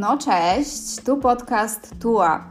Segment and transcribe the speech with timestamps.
[0.00, 2.44] No cześć, tu podcast Tu Up.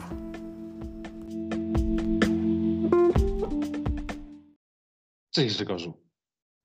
[5.31, 5.93] Cześć Grzegorzu.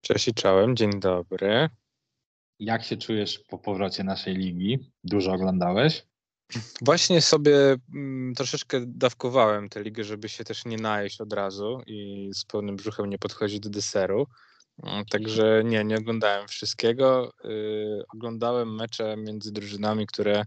[0.00, 1.68] Cześć i czołem, dzień dobry.
[2.58, 4.92] Jak się czujesz po powrocie naszej ligi?
[5.04, 6.06] Dużo oglądałeś?
[6.80, 12.30] Właśnie sobie mm, troszeczkę dawkowałem tę ligę, żeby się też nie najeść od razu i
[12.34, 14.26] z pełnym brzuchem nie podchodzić do deseru.
[14.82, 17.32] Mm, Także nie, nie oglądałem wszystkiego.
[17.44, 20.44] Yy, oglądałem mecze między drużynami, które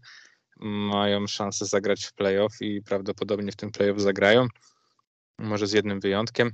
[0.59, 4.47] mają szansę zagrać w playoff i prawdopodobnie w tym playoff zagrają.
[5.39, 6.51] Może z jednym wyjątkiem.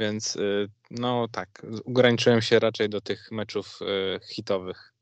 [0.00, 4.94] Więc yy, no tak, ograniczyłem się raczej do tych meczów yy, hitowych.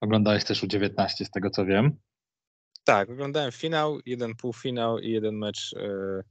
[0.00, 1.96] Oglądałeś też U19 z tego co wiem.
[2.84, 6.22] Tak, oglądałem finał, jeden półfinał i jeden mecz, e,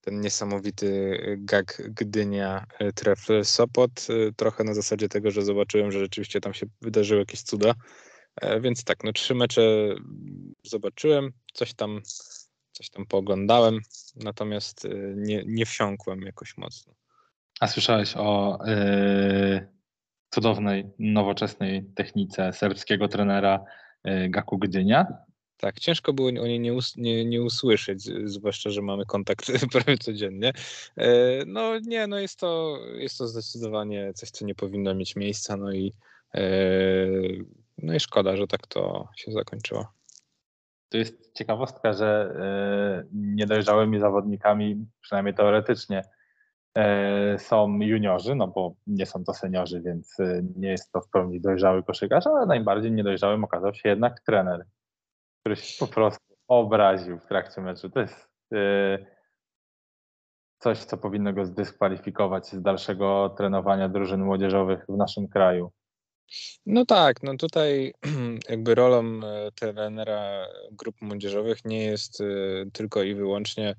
[0.00, 4.06] ten niesamowity gag Gdynia Trefl Sopot,
[4.36, 7.74] trochę na zasadzie tego, że zobaczyłem, że rzeczywiście tam się wydarzyły jakieś cuda,
[8.60, 9.94] więc tak, no trzy mecze
[10.64, 12.00] zobaczyłem, coś tam,
[12.72, 13.78] coś tam pooglądałem,
[14.16, 16.94] natomiast nie, nie wsiąkłem jakoś mocno.
[17.60, 19.68] A słyszałeś o yy,
[20.30, 23.64] cudownej, nowoczesnej technice serbskiego trenera
[24.04, 25.06] yy, Gaku Gdynia?
[25.62, 29.98] Tak, ciężko było o niej nie, us nie, nie, usłyszeć, zwłaszcza, że mamy kontakt prawie
[29.98, 30.52] codziennie.
[30.96, 31.08] E,
[31.46, 35.72] no nie, no jest to, jest to zdecydowanie coś, co nie powinno mieć miejsca, no
[35.72, 35.92] i,
[36.34, 36.40] e,
[37.82, 39.86] no i szkoda, że tak to się zakończyło.
[40.88, 46.02] To jest ciekawostka, że e, niedojrzałymi zawodnikami, przynajmniej teoretycznie,
[47.38, 50.16] są juniorzy, no bo nie są to seniorzy, więc
[50.56, 54.66] nie jest to w pełni dojrzały koszykarz, ale najbardziej niedojrzałym okazał się jednak trener
[55.42, 57.90] który się po prostu obraził w trakcie meczu.
[57.90, 58.28] To jest
[60.58, 65.72] coś, co powinno go zdyskwalifikować z dalszego trenowania drużyn młodzieżowych w naszym kraju.
[66.66, 67.92] No tak, no tutaj
[68.48, 72.24] jakby rolą e, trenera grup młodzieżowych nie jest e,
[72.72, 73.74] tylko i wyłącznie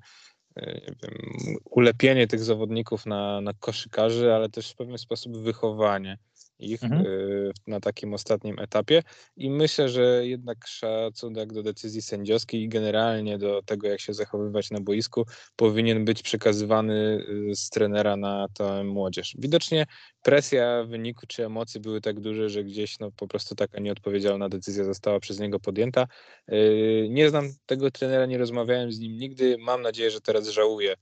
[0.56, 1.18] e, wiem,
[1.64, 6.18] ulepienie tych zawodników na, na koszykarzy, ale też w pewien sposób wychowanie
[6.58, 7.06] ich mhm.
[7.06, 9.02] Y, na takim ostatnim etapie
[9.36, 14.70] i myślę, że jednak szacunek do decyzji sędziowskiej i generalnie do tego, jak się zachowywać
[14.70, 15.26] na boisku,
[15.56, 19.36] powinien być przekazywany y, z trenera na tę młodzież.
[19.38, 19.86] Widocznie
[20.22, 24.84] presja wyniku czy emocje były tak duże, że gdzieś no, po prostu taka nieodpowiedzialna decyzja
[24.84, 26.06] została przez niego podjęta.
[26.52, 29.56] Y, nie znam tego trenera, nie rozmawiałem z nim nigdy.
[29.58, 30.94] Mam nadzieję, że teraz żałuje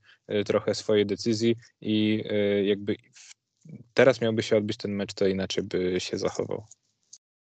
[0.45, 2.23] trochę swojej decyzji i
[2.63, 3.42] jakby w
[3.93, 6.63] teraz miałby się odbyć ten mecz, to inaczej by się zachował.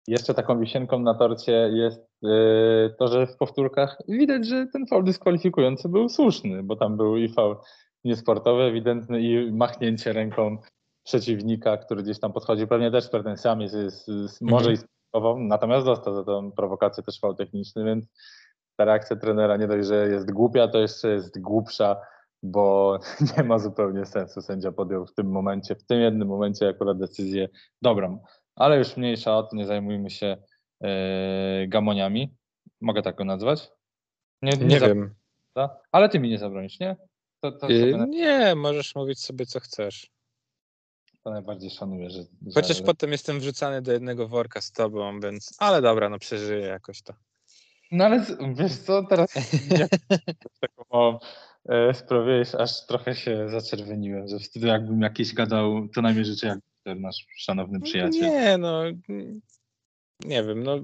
[0.08, 5.04] Jeszcze taką wisienką na torcie jest yy, to, że w powtórkach widać, że ten faul
[5.04, 7.58] dyskwalifikujący był słuszny, bo tam był i faul
[8.04, 10.58] niesportowy ewidentny i machnięcie ręką
[11.04, 14.74] przeciwnika, który gdzieś tam podchodzi pewnie też z pretensjami, z, z, z, może mhm.
[14.74, 18.06] i spróbował, natomiast dostał za tą prowokację też faul techniczny, więc
[18.78, 22.02] ta reakcja trenera nie dość, że jest głupia, to jeszcze jest głupsza
[22.44, 23.00] bo
[23.38, 24.41] nie ma zupełnie sensu.
[24.41, 27.50] Sędzia podjął w tym momencie, w tym jednym momencie akurat decyzję
[27.81, 28.24] dobrą.
[28.56, 30.38] Ale już mniejsza o to, nie zajmujmy się
[30.81, 30.88] yy,
[31.68, 32.35] gamoniami.
[32.81, 33.72] Mogę tak go nazwać?
[34.41, 35.16] Nie, nie, nie wiem.
[35.91, 36.96] Ale ty mi nie zabronisz, nie?
[37.40, 40.12] To, to yy, nie, możesz mówić sobie co chcesz.
[41.23, 42.19] To najbardziej szanuję, że...
[42.53, 42.84] Chociaż że...
[42.84, 45.56] potem jestem wrzucany do jednego worka z tobą, więc...
[45.59, 47.13] Ale dobra, no przeżyję jakoś to.
[47.91, 49.34] No ale wiesz co, teraz...
[50.62, 51.19] taką
[51.69, 56.59] E, sprawiłeś, aż trochę się zaczerwieniłem, że wtedy jakbym jakiś gadał, to najmniej rzeczy jak
[56.83, 58.22] ten nasz szanowny przyjaciel.
[58.22, 58.83] Nie, no
[60.25, 60.79] nie wiem, no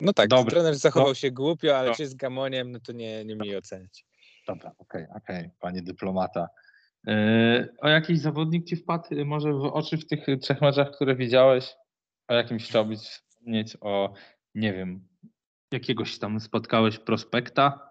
[0.00, 0.50] no tak, Dobry.
[0.50, 1.14] trener zachował no.
[1.14, 1.94] się głupio, ale no.
[1.94, 4.06] czy z Gamoniem, no to nie, nie mi oceniać.
[4.46, 6.48] Dobra, okej, okay, okej, okay, panie dyplomata.
[7.06, 11.16] Yy, o jakiś zawodnik ci wpadł e, może w oczy w tych trzech meczach, które
[11.16, 11.76] widziałeś?
[12.28, 14.12] O jakimś chciałbyś wspomnieć, o
[14.54, 15.08] nie wiem,
[15.72, 17.85] jakiegoś tam spotkałeś prospekta?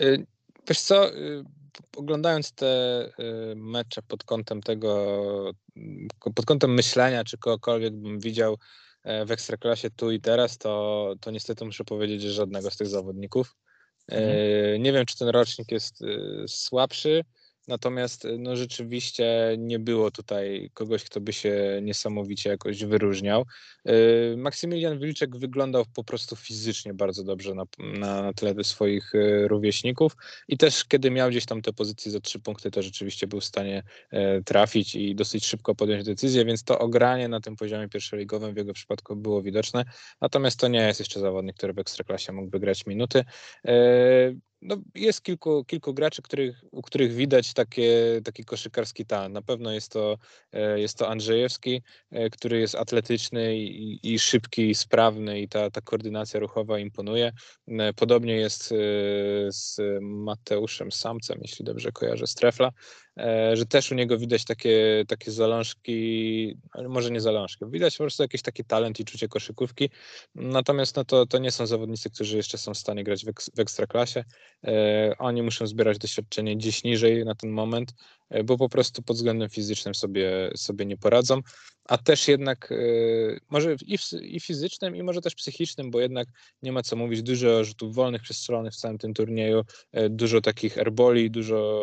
[0.00, 0.26] Y,
[0.68, 1.44] wiesz co, y,
[1.96, 5.52] oglądając te y, mecze pod kątem tego,
[6.34, 8.58] pod kątem myślenia, czy kogokolwiek bym widział
[9.02, 12.88] e, w Ekstraklasie tu i teraz, to, to niestety muszę powiedzieć, że żadnego z tych
[12.88, 13.56] zawodników.
[14.08, 14.82] Mhm.
[14.82, 16.04] Nie wiem, czy ten rocznik jest
[16.46, 17.24] słabszy,
[17.68, 23.44] Natomiast no, rzeczywiście nie było tutaj kogoś, kto by się niesamowicie jakoś wyróżniał.
[23.88, 30.12] Y, Maksymilian Wilczek wyglądał po prostu fizycznie bardzo dobrze na, na tle swoich y, rówieśników
[30.48, 33.44] i też kiedy miał gdzieś tam te pozycje za trzy punkty, to rzeczywiście był w
[33.44, 38.54] stanie e, trafić i dosyć szybko podjąć decyzję, więc to ogranie na tym poziomie pierwszoligowym
[38.54, 39.84] w jego przypadku było widoczne.
[40.20, 43.24] Natomiast to nie jest jeszcze zawodnik, który w Ekstraklasie mógłby grać minuty.
[44.62, 49.34] No jest kilku, kilku graczy, których, u których widać takie, taki koszykarski talent.
[49.34, 50.18] Na pewno jest to,
[50.52, 55.70] e, jest to Andrzejewski, e, który jest atletyczny i, i szybki, i sprawny i ta,
[55.70, 57.32] ta koordynacja ruchowa imponuje.
[57.68, 58.68] E, podobnie jest
[59.48, 62.72] z Mateuszem Samcem, jeśli dobrze kojarzę, z Trefla,
[63.52, 66.56] że też u niego widać takie, takie zalążki,
[66.88, 69.90] może nie zalążki, widać po prostu jakiś taki talent i czucie koszykówki.
[70.34, 73.40] Natomiast no to, to nie są zawodnicy, którzy jeszcze są w stanie grać w, ek,
[73.56, 74.24] w ekstraklasie.
[74.64, 77.94] E, oni muszą zbierać doświadczenie gdzieś niżej na ten moment,
[78.30, 81.40] e, bo po prostu pod względem fizycznym sobie, sobie nie poradzą,
[81.84, 82.76] a też jednak e,
[83.50, 86.28] może i, i fizycznym, i może też psychicznym, bo jednak
[86.62, 89.62] nie ma co mówić, dużo rzutów wolnych przestrzelonych w całym tym turnieju,
[90.10, 91.82] dużo takich erboli, dużo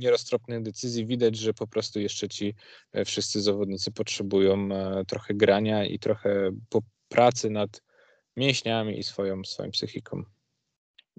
[0.00, 1.06] nieroztropnych decyzji.
[1.06, 2.54] Widać, że po prostu jeszcze ci
[3.04, 4.68] wszyscy zawodnicy potrzebują
[5.06, 6.50] trochę grania i trochę
[7.08, 7.82] pracy nad
[8.36, 10.22] mięśniami i swoją, swoją psychiką.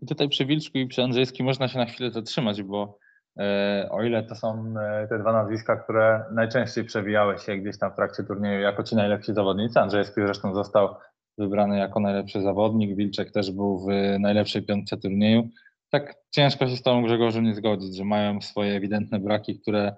[0.02, 2.98] I tutaj przy Wilczku i przy Andrzejskim można się na chwilę zatrzymać, bo
[3.40, 7.92] e, o ile to są e, te dwa nazwiska, które najczęściej przewijały się gdzieś tam
[7.92, 10.96] w trakcie turnieju jako ci najlepsi zawodnicy, Andrzejski zresztą został
[11.38, 13.88] wybrany jako najlepszy zawodnik, Wilczek też był w
[14.20, 15.50] najlepszej piątce turnieju.
[15.92, 19.96] Tak ciężko się z tą Grzegorzu nie zgodzić, że mają swoje ewidentne braki, które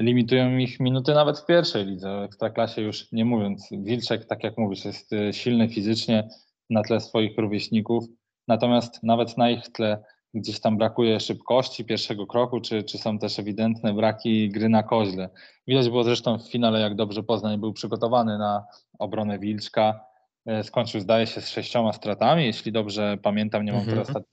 [0.00, 3.68] limitują ich minuty nawet w pierwszej lidze, o Ekstraklasie już nie mówiąc.
[3.72, 6.28] Wilczek, tak jak mówisz, jest e, silny fizycznie
[6.70, 8.04] na tle swoich rówieśników,
[8.48, 10.04] Natomiast nawet na ich tle
[10.34, 15.30] gdzieś tam brakuje szybkości pierwszego kroku, czy, czy są też ewidentne braki gry na koźle.
[15.66, 18.64] Widać było zresztą w finale, jak dobrze Poznań był przygotowany na
[18.98, 20.00] obronę Wilczka.
[20.46, 24.06] E, skończył, zdaje się, z sześcioma stratami, jeśli dobrze pamiętam, nie mam mhm.
[24.06, 24.24] teraz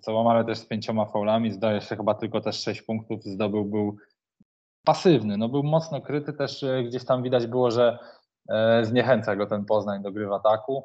[0.00, 1.52] całą, ale też z pięcioma faulami.
[1.52, 3.96] Zdaje się, chyba tylko też sześć punktów zdobył, był
[4.84, 5.36] pasywny.
[5.36, 7.98] No, był mocno kryty, też e, gdzieś tam widać było, że
[8.48, 10.84] e, zniechęca go ten Poznań do gry w ataku.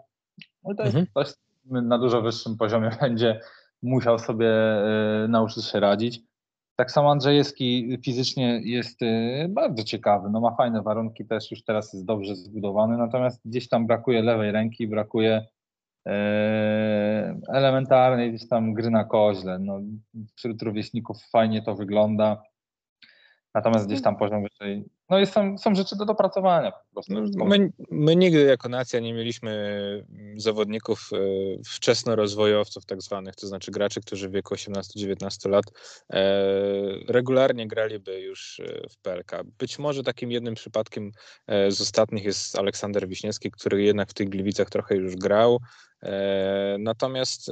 [0.63, 1.07] No to jest mhm.
[1.13, 1.33] coś,
[1.65, 3.39] na dużo wyższym poziomie będzie
[3.83, 6.21] musiał sobie e, nauczyć się radzić.
[6.75, 8.99] Tak samo Andrzejewski fizycznie jest
[9.49, 13.87] bardzo ciekawy, no ma fajne warunki też, już teraz jest dobrze zbudowany, natomiast gdzieś tam
[13.87, 15.45] brakuje lewej ręki, brakuje
[17.53, 19.59] elementarnej gdzieś tam gry na koźle.
[19.59, 19.81] No,
[20.35, 22.43] wśród rówieśników fajnie to wygląda,
[23.55, 26.71] natomiast gdzieś tam poziom wyżej no jest, są, są rzeczy do dopracowania.
[27.09, 29.51] No, my, my, nigdy jako nacja nie mieliśmy
[30.35, 31.17] zawodników e,
[31.65, 35.65] wczesnorozwojowców tak zwanych, to znaczy graczy, którzy w wieku 18-19 lat
[36.09, 36.23] e,
[37.07, 39.31] regularnie graliby już e, w PLK.
[39.59, 41.11] Być może takim jednym przypadkiem
[41.69, 45.59] z ostatnich jest Aleksander Wiśniewski, który jednak w tych Gliwicach trochę już grał,
[46.79, 47.51] natomiast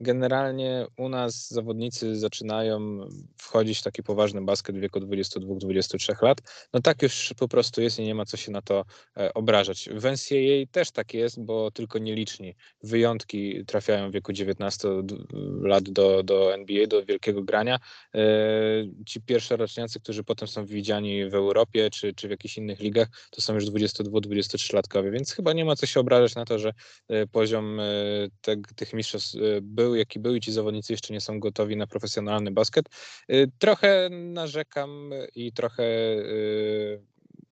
[0.00, 2.98] generalnie u nas zawodnicy zaczynają
[3.36, 6.38] wchodzić w taki poważny basket w wieku 22-23 lat.
[6.72, 8.84] No tak już po prostu jest i nie ma co się na to
[9.16, 9.88] e, obrażać.
[9.92, 14.88] W NCAA też tak jest, bo tylko nieliczni wyjątki trafiają w wieku 19
[15.60, 17.78] lat do, do NBA, do wielkiego grania.
[19.06, 23.40] Ci pierwszoroczniacy, którzy potem są widziani w Europie czy, czy w jakichś innych ligach, to
[23.40, 26.72] są już 22-23 latkowie, więc chyba nie ma co się obrażać na to, że
[27.32, 27.80] poziom
[28.40, 31.86] te, tych mistrzostw e, był, jaki był i ci zawodnicy jeszcze nie są gotowi na
[31.86, 32.86] profesjonalny basket.
[33.28, 36.22] E, trochę narzekam i trochę e,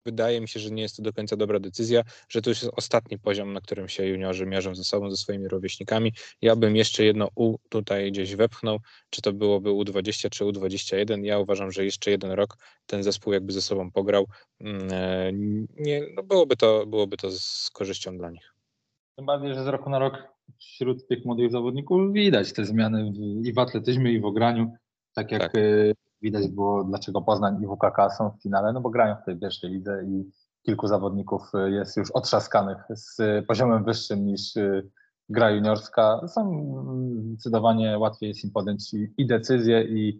[0.08, 2.74] wydaje mi się, że nie jest to do końca dobra decyzja, że to już jest
[2.76, 6.14] ostatni poziom, na którym się juniorzy mierzą ze sobą, ze swoimi rówieśnikami.
[6.42, 8.80] Ja bym jeszcze jedno U tutaj gdzieś wepchnął,
[9.10, 11.24] czy to byłoby U20 czy U21.
[11.24, 14.28] Ja uważam, że jeszcze jeden rok ten zespół jakby ze sobą pograł.
[14.62, 18.54] Mm, nie, no byłoby, to, byłoby to z korzyścią dla nich.
[19.16, 20.28] Tym bardziej, że z roku na rok
[20.60, 24.74] wśród tych młodych zawodników widać te zmiany w, i w atletyzmie, i w ograniu.
[25.14, 25.54] Tak jak tak.
[26.22, 29.72] Widać było, dlaczego Poznań i WKK są w finale, no bo grają w tej pierwszej
[29.72, 30.32] lidze i
[30.66, 34.90] kilku zawodników y, jest już otrzaskanych z poziomem wyższym niż y,
[35.30, 36.28] gra juniorska.
[36.28, 40.20] Są mm, zdecydowanie łatwiej jest im podjąć i, i decyzje i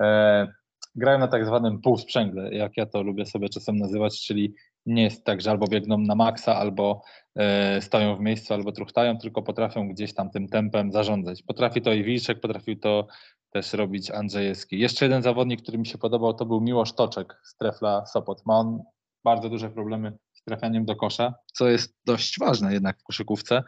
[0.00, 0.48] e,
[0.94, 4.54] grają na tak zwanym półsprzęgle, jak ja to lubię sobie czasem nazywać, czyli
[4.88, 7.02] nie jest tak, że albo biegną na maksa, albo
[7.36, 11.42] e, stoją w miejscu, albo truchtają, tylko potrafią gdzieś tam tym tempem zarządzać.
[11.42, 13.06] Potrafi to i Wilczek, potrafił to
[13.50, 14.78] też robić Andrzejewski.
[14.78, 18.46] Jeszcze jeden zawodnik, który mi się podobał, to był Miłosz Toczek z Trefla Sopot.
[18.46, 18.82] Ma on
[19.24, 23.62] bardzo duże problemy z trafianiem do kosza, co jest dość ważne jednak w koszykówce.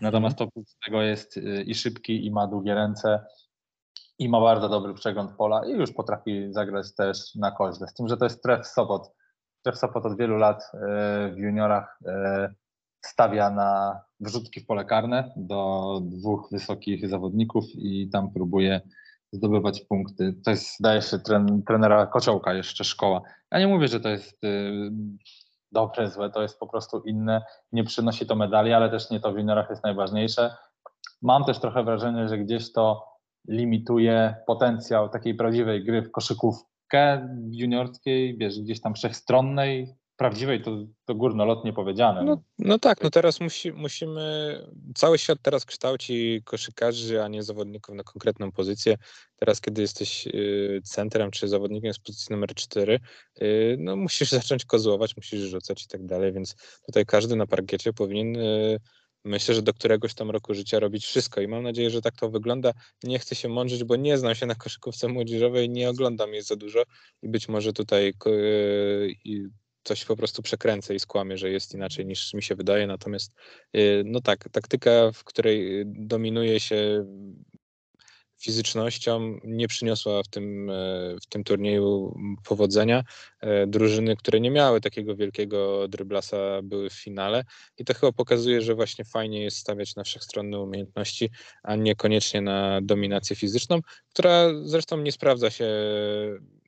[0.00, 3.24] Natomiast oprócz tego jest e, i szybki, i ma długie ręce,
[4.18, 7.88] i ma bardzo dobry przegląd pola i już potrafi zagrać też na koźle.
[7.88, 9.12] Z tym, że to jest Tref Sopot
[9.72, 10.78] Sopot od wielu lat e,
[11.34, 12.54] w juniorach e,
[13.04, 18.80] stawia na wrzutki w pole karne do dwóch wysokich zawodników i tam próbuje
[19.32, 20.34] zdobywać punkty.
[20.44, 23.22] To jest, zdaje się, tren, trenera Kociołka jeszcze szkoła.
[23.50, 24.48] Ja nie mówię, że to jest e,
[25.72, 27.42] dobre, złe, to jest po prostu inne.
[27.72, 30.56] Nie przynosi to medali, ale też nie to w juniorach jest najważniejsze.
[31.22, 33.12] Mam też trochę wrażenie, że gdzieś to
[33.48, 36.10] limituje potencjał takiej prawdziwej gry w
[36.92, 40.70] koszykówkę juniorskiej, wiesz, gdzieś tam wszechstronnej, prawdziwej, to,
[41.04, 42.24] to górnolotnie powiedziane.
[42.24, 44.58] No, no tak, no teraz musi, musimy,
[44.94, 48.96] cały świat teraz kształci koszykarzy, a nie zawodników na konkretną pozycję.
[49.36, 53.00] Teraz, kiedy jesteś y, centrem czy zawodnikiem z pozycji numer 4,
[53.42, 56.54] y, no musisz zacząć kozłować, musisz rzucać i tak dalej, więc
[56.86, 58.78] tutaj każdy na parkiecie powinien y,
[59.24, 62.30] myślę, że do któregoś tam roku życia robić wszystko i mam nadzieję, że tak to
[62.30, 62.72] wygląda.
[63.02, 66.56] Nie chcę się mądrzyć, bo nie znam się na koszykówce młodzieżowej, nie oglądam jej za
[66.56, 66.82] dużo
[67.22, 68.12] i być może tutaj
[69.84, 72.86] coś po prostu przekręcę i skłamię, że jest inaczej niż mi się wydaje.
[72.86, 73.34] Natomiast
[73.76, 77.06] y, no tak, taktyka, w której dominuje się
[78.42, 80.74] fizycznością nie przyniosła w tym, e,
[81.22, 82.16] w tym turnieju
[82.48, 83.04] powodzenia.
[83.40, 87.44] E, drużyny, które nie miały takiego wielkiego dryblasa, były w finale
[87.78, 91.30] i to chyba pokazuje, że właśnie fajnie jest stawiać na wszechstronne umiejętności,
[91.62, 95.66] a niekoniecznie na dominację fizyczną, która zresztą nie sprawdza się,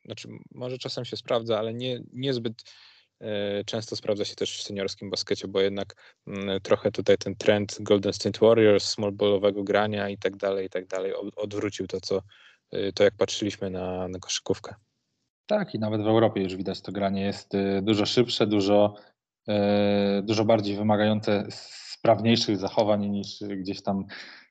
[0.04, 2.62] znaczy może czasem się sprawdza, ale nie, niezbyt
[3.66, 8.12] często sprawdza się też w seniorskim baskecie, bo jednak mm, trochę tutaj ten trend Golden
[8.12, 12.22] State Warriors, small ballowego grania i tak dalej, i tak dalej odwrócił to, co,
[12.72, 14.74] e, to jak patrzyliśmy na, na koszykówkę.
[15.46, 18.94] Tak, i nawet w Europie już widać to granie jest e, dużo szybsze, dużo,
[20.22, 24.04] dużo bardziej wymagające sprawniejszych zachowań niż gdzieś tam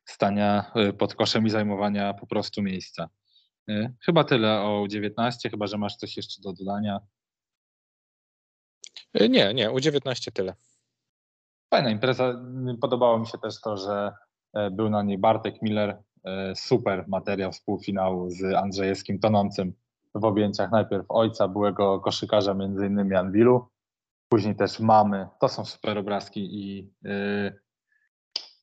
[0.06, 3.10] stania pod koszem i zajmowania po prostu miejsca.
[4.06, 7.00] Chyba tyle o 19, chyba że masz coś jeszcze do dodania.
[9.14, 10.54] E, nie, nie, U19 tyle.
[11.74, 12.42] Fajna impreza.
[12.82, 14.12] Podobało mi się też to, że
[14.54, 15.98] e, był na niej Bartek Miller.
[16.26, 19.74] E, super materiał z półfinału z Andrzejewskim tonącym
[20.16, 23.68] w objęciach najpierw ojca, byłego koszykarza między innymi Anwilu,
[24.30, 25.28] później też mamy.
[25.40, 27.60] To są super obrazki i yy,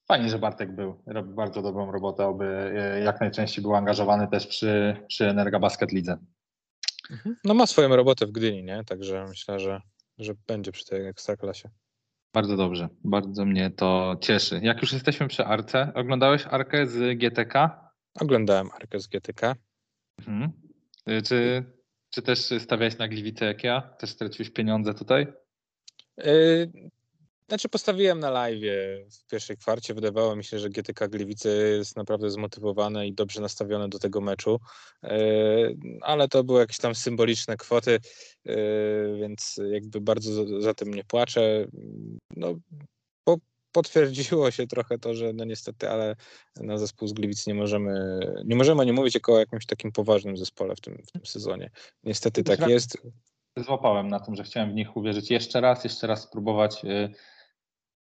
[0.09, 1.03] fajnie, że Bartek był.
[1.07, 6.19] Robi bardzo dobrą robotę, aby jak najczęściej był angażowany też przy, przy Energa Basket Lidze.
[7.11, 7.37] Mhm.
[7.45, 8.85] No ma swoją robotę w Gdyni, nie?
[8.85, 9.81] Także myślę, że
[10.21, 11.69] że będzie przy tej Ekstraklasie.
[12.35, 14.61] Bardzo dobrze, bardzo mnie to cieszy.
[14.63, 17.81] Jak już jesteśmy przy Arce, oglądałeś Arkę z GTK?
[18.21, 19.57] Oglądałem Arkę z GTK.
[20.19, 20.53] Mhm.
[21.09, 21.65] Y, czy,
[22.11, 23.81] czy też stawiałeś na Gliwice jak ja?
[23.81, 25.27] Też straciłeś pieniądze tutaj?
[26.27, 26.91] Y,
[27.51, 28.63] znaczy postawiłem na live
[29.11, 29.95] w pierwszej kwarcie.
[29.95, 34.61] Wydawało mi się, że GTK Gliwice jest naprawdę zmotywowane i dobrze nastawione do tego meczu,
[35.05, 35.19] e,
[36.01, 38.01] ale to były jakieś tam symboliczne kwoty,
[38.47, 38.55] e,
[39.17, 41.67] więc jakby bardzo za tym nie płaczę.
[42.37, 42.55] No,
[43.25, 43.37] po,
[43.73, 46.17] potwierdziło się trochę to, że no niestety, ale
[46.57, 50.37] na zespół z Gliwic nie możemy, nie możemy nie mówić jako o jakimś takim poważnym
[50.37, 51.71] zespole w tym, w tym sezonie.
[52.05, 52.99] Niestety tak jest.
[53.57, 57.15] Złapałem na tym, że chciałem w nich uwierzyć jeszcze raz, jeszcze raz spróbować y,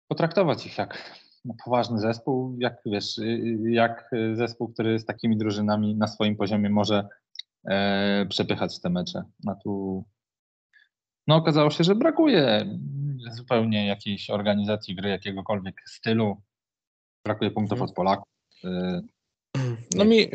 [0.07, 1.19] potraktować ich jak
[1.65, 3.19] poważny zespół, jak wiesz,
[3.63, 7.07] jak zespół, który z takimi drużynami na swoim poziomie może
[7.67, 9.23] e, przepychać te mecze.
[9.47, 10.03] A tu
[11.27, 12.65] no okazało się, że brakuje
[13.31, 16.41] zupełnie jakiejś organizacji gry, jakiegokolwiek stylu.
[17.25, 17.89] Brakuje punktów mhm.
[17.89, 18.29] od Polaków.
[18.63, 19.01] E,
[19.95, 20.29] no mi,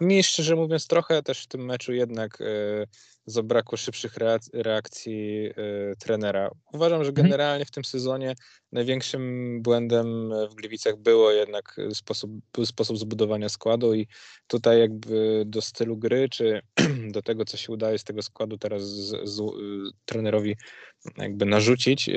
[0.00, 2.38] mi szczerze mówiąc trochę też w tym meczu jednak
[3.26, 4.16] zabrakło szybszych
[4.52, 6.50] reakcji e, trenera.
[6.72, 7.26] Uważam, że mhm.
[7.26, 8.34] generalnie w tym sezonie
[8.72, 14.06] największym błędem w Gliwicach było jednak sposób, był sposób zbudowania składu i
[14.46, 16.62] tutaj jakby do stylu gry, czy
[17.14, 19.42] do tego, co się udaje z tego składu teraz z, z,
[20.04, 20.56] trenerowi
[21.16, 22.10] jakby narzucić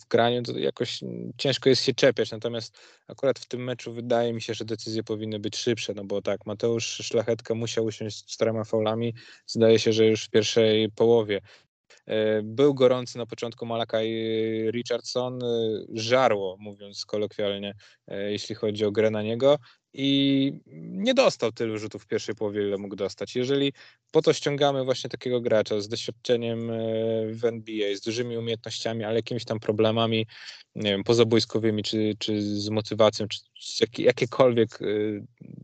[0.00, 1.00] w graniu, to jakoś
[1.36, 2.30] ciężko jest się czepiać.
[2.30, 6.22] Natomiast akurat w tym meczu wydaje mi się, że decyzje powinny być szybsze, no bo
[6.22, 9.14] tak, Mateusz Szlachetka musiał usiąść z czterema faulami.
[9.46, 11.40] Zdaje się, że już w pierwszej połowie.
[12.06, 14.08] Yy, był gorący na początku Malakaj
[14.70, 17.74] Richardson, yy, żarło, mówiąc kolokwialnie,
[18.08, 19.58] jeśli chodzi o grę na niego
[19.94, 23.36] i nie dostał tylu rzutów w pierwszej połowie, ile mógł dostać.
[23.36, 23.72] Jeżeli
[24.10, 26.76] po to ściągamy właśnie takiego gracza z doświadczeniem e,
[27.28, 30.26] w NBA, z dużymi umiejętnościami, ale jakimiś tam problemami,
[30.74, 31.04] nie wiem,
[31.82, 34.86] czy, czy z motywacją, czy, czy jakiekolwiek, e,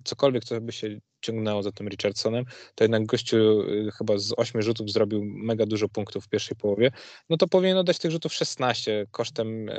[0.05, 3.37] cokolwiek, co by się ciągnęło za tym Richardsonem, to jednak gościu
[3.87, 6.91] e, chyba z 8 rzutów zrobił mega dużo punktów w pierwszej połowie,
[7.31, 9.71] no to powinien oddać tych rzutów 16 kosztem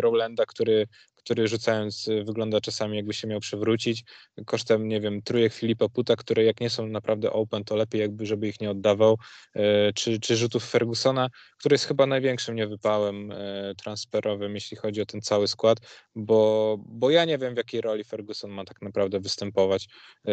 [0.00, 0.86] Rowlanda, który
[1.28, 4.04] który rzucając y, wygląda czasami jakby się miał przewrócić,
[4.46, 8.26] kosztem, nie wiem, trójek Filipa Puta, które jak nie są naprawdę open, to lepiej jakby,
[8.26, 9.18] żeby ich nie oddawał,
[9.54, 15.06] e, czy, czy rzutów Fergusona, który jest chyba największym niewypałem e, transferowym, jeśli chodzi o
[15.06, 15.78] ten cały skład,
[16.14, 19.88] bo, bo ja nie wiem, w jakiej roli Ferguson ma tak naprawdę występować.
[20.26, 20.32] E,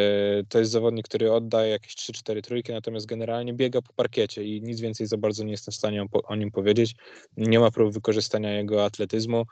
[0.50, 4.82] to jest zawodnik, który oddaje jakieś 3-4 trójki, natomiast generalnie biega po parkiecie i nic
[4.82, 6.96] więcej za bardzo nie jestem w stanie o, o nim powiedzieć.
[7.38, 9.46] Nie ma prób wykorzystania jego atletyzmu.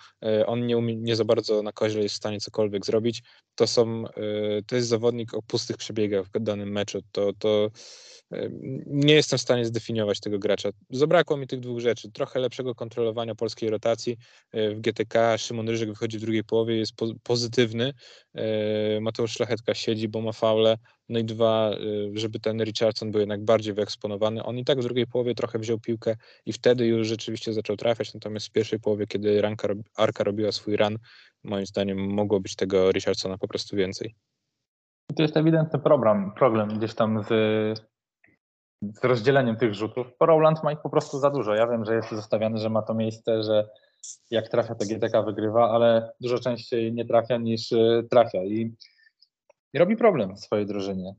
[0.46, 1.33] On nie, umie, nie za bardzo
[1.63, 3.24] na koźle jest w stanie cokolwiek zrobić.
[3.56, 4.04] To są,
[4.68, 7.00] to jest zawodnik o pustych przebiegach w danym meczu.
[7.12, 7.70] To, to
[8.86, 10.70] nie jestem w stanie zdefiniować tego gracza.
[10.90, 12.12] Zabrakło mi tych dwóch rzeczy.
[12.12, 14.18] Trochę lepszego kontrolowania polskiej rotacji.
[14.54, 17.94] W GTK Szymon Ryżyk wychodzi w drugiej połowie, jest pozytywny.
[19.02, 20.78] Mateusz Szlachetka siedzi, bo ma faule.
[21.10, 21.72] No i dwa,
[22.13, 24.43] żeby ten Richardson był jednak bardziej wyeksponowany.
[24.43, 28.13] On i tak w drugiej połowie trochę wziął piłkę i wtedy już rzeczywiście zaczął trafiać.
[28.13, 29.67] Natomiast w pierwszej połowie, kiedy Ranka,
[29.98, 30.98] Arka robiła swój run,
[31.43, 34.15] moim zdaniem mogło być tego Richardsona po prostu więcej.
[35.15, 37.93] To jest ewidentny problem, problem gdzieś tam z
[38.91, 40.07] z rozdzieleniem tych rzutów.
[40.19, 41.55] Rowland ma ich po prostu za dużo.
[41.55, 43.69] Ja wiem, że jest zostawiany, że ma to miejsce, że
[44.31, 48.74] jak trafia, to GTK wygrywa, ale dużo częściej nie trafia niż y, trafia i,
[49.74, 51.13] i robi problem w swojej drużynie.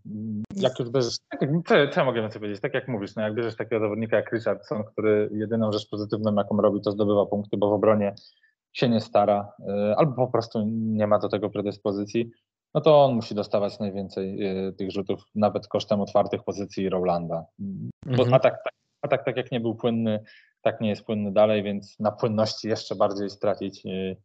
[0.57, 2.61] Jak już bierzesz, tak, co, co ja mogę więcej powiedzieć?
[2.63, 6.57] Tak jak mówisz, no jak bierzesz takiego zawodnika jak Richardson, który jedyną rzecz pozytywną, jaką
[6.57, 8.15] robi, to zdobywa punkty, bo w obronie
[8.73, 12.31] się nie stara, y, albo po prostu nie ma do tego predyspozycji,
[12.75, 17.45] no to on musi dostawać najwięcej y, tych rzutów, nawet kosztem otwartych pozycji Rolanda.
[18.07, 18.35] Bo mhm.
[18.35, 20.25] atak, tak, atak, tak jak nie był płynny,
[20.63, 24.17] tak nie jest płynny dalej, więc na płynności jeszcze bardziej stracić, y,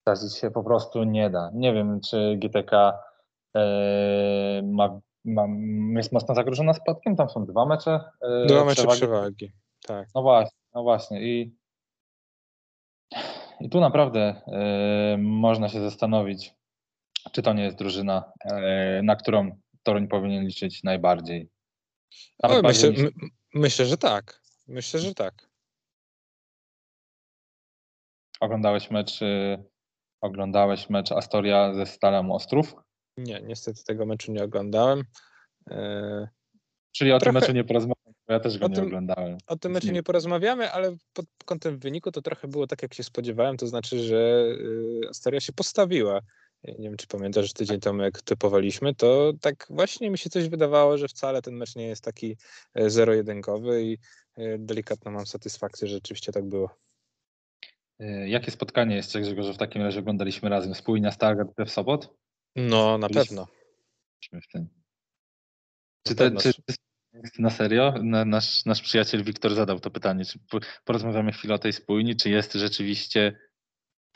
[0.00, 1.50] stracić się po prostu nie da.
[1.54, 2.98] Nie wiem, czy GTK
[4.62, 5.46] ma, ma,
[5.96, 8.00] jest mocno zagrożona spadkiem, tam są dwa mecze.
[8.22, 9.00] E, dwa mecze przewagi.
[9.00, 9.52] przewagi.
[9.86, 10.08] Tak.
[10.14, 11.22] No właśnie, no właśnie.
[11.22, 11.56] I,
[13.60, 16.54] i tu naprawdę e, można się zastanowić,
[17.32, 18.32] czy to nie jest drużyna,
[19.02, 19.50] na którą
[19.82, 21.48] Toruń powinien liczyć najbardziej?
[22.42, 23.00] O, myślę, niż...
[23.54, 24.40] myślę, że tak.
[24.68, 25.48] Myślę, że tak.
[28.40, 29.20] Oglądałeś mecz,
[30.20, 32.74] oglądałeś mecz Astoria ze Stalem Ostrów?
[33.16, 35.04] Nie, niestety tego meczu nie oglądałem.
[35.70, 36.28] E,
[36.92, 37.32] Czyli o Trochę...
[37.32, 39.38] tym meczu nie porozmawiamy, bo ja też go o nie tym, oglądałem.
[39.46, 43.02] O tym meczu nie porozmawiamy, ale pod kątem wyniku to trochę było tak, jak się
[43.02, 44.46] spodziewałem, to znaczy, że
[45.04, 46.20] y, Astoria się postawiła
[46.78, 50.48] nie wiem, czy pamiętasz, że tydzień temu jak typowaliśmy, to tak właśnie mi się coś
[50.48, 52.36] wydawało, że wcale ten mecz nie jest taki
[52.74, 53.98] e, zero-jedynkowy i
[54.36, 56.70] e, delikatną mam satysfakcję, że rzeczywiście tak było.
[57.98, 60.74] E, jakie spotkanie jest, że w takim razie oglądaliśmy razem?
[60.74, 62.14] Spójnia Stargard w sobot?
[62.56, 63.46] No, na pewno.
[64.32, 64.68] W tym.
[66.06, 66.52] Czy, to, czy,
[67.38, 67.94] na serio?
[68.02, 70.38] Nasz, nasz przyjaciel Wiktor zadał to pytanie, czy
[70.84, 73.38] porozmawiamy chwilę o tej spójni, czy jest rzeczywiście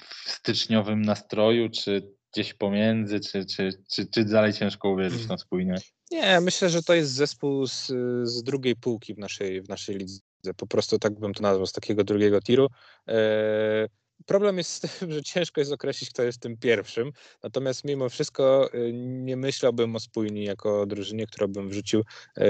[0.00, 5.38] w styczniowym nastroju, czy gdzieś pomiędzy, czy, czy, czy, czy dalej ciężko uwierzyć w tą
[5.38, 5.94] spójność?
[6.10, 7.86] Nie, myślę, że to jest zespół z,
[8.22, 10.20] z drugiej półki w naszej, w naszej lidze.
[10.56, 12.68] Po prostu tak bym to nazwał, z takiego drugiego tiru.
[13.06, 13.88] Eee,
[14.26, 17.12] Problem jest z tym, że ciężko jest określić, kto jest tym pierwszym.
[17.42, 22.42] Natomiast mimo wszystko y, nie myślałbym o spójni jako drużynie, którą bym wrzucił y,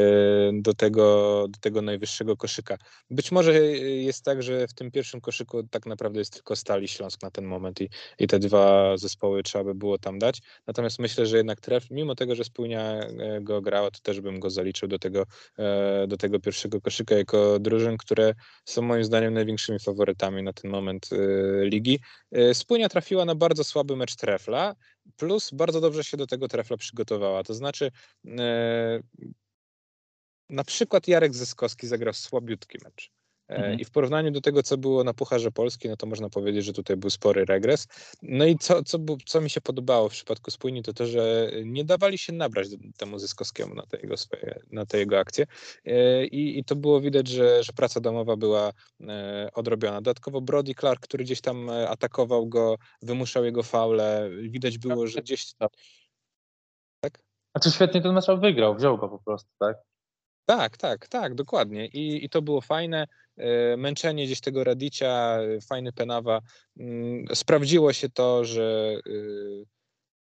[0.52, 2.76] do tego, do tego najwyższego koszyka.
[3.10, 7.22] Być może jest tak, że w tym pierwszym koszyku tak naprawdę jest tylko Stali Śląsk
[7.22, 10.42] na ten moment i, i te dwa zespoły trzeba by było tam dać.
[10.66, 13.00] Natomiast myślę, że jednak tref, mimo tego, że spójnia
[13.40, 15.24] go grała, to też bym go zaliczył do tego,
[16.08, 21.08] do tego pierwszego koszyka jako drużyn, które są moim zdaniem największymi faworytami na ten moment
[21.12, 22.00] y, ligi.
[22.32, 24.76] E, Spójnia trafiła na bardzo słaby mecz trefla,
[25.16, 27.44] plus bardzo dobrze się do tego trefla przygotowała.
[27.44, 27.90] To znaczy,
[28.38, 29.00] e,
[30.50, 33.17] na przykład Jarek Zyskowski zagrał słabiutki mecz.
[33.48, 33.80] E, mhm.
[33.80, 36.72] I w porównaniu do tego, co było na Pucharze Polski, no to można powiedzieć, że
[36.72, 37.88] tutaj był spory regres.
[38.22, 41.84] No i co, co, co mi się podobało w przypadku Spójni, to to, że nie
[41.84, 45.46] dawali się nabrać temu Zyskowskiemu na te jego, swoje, na te jego akcje.
[45.84, 48.72] E, I, I to było widać, że, że praca domowa była
[49.08, 50.00] e, odrobiona.
[50.00, 54.30] Dodatkowo Brody Clark, który gdzieś tam atakował go, wymuszał jego faule.
[54.42, 55.54] Widać było, że gdzieś...
[57.00, 57.18] Tak?
[57.54, 59.76] Znaczy świetnie ten mecz wygrał, wziął go po prostu, tak?
[60.48, 61.86] Tak, tak, tak, dokładnie.
[61.86, 63.06] I, i to było fajne.
[63.38, 66.40] E, męczenie gdzieś tego Radicia, fajny Penawa.
[66.76, 69.64] Mm, sprawdziło się to, że y,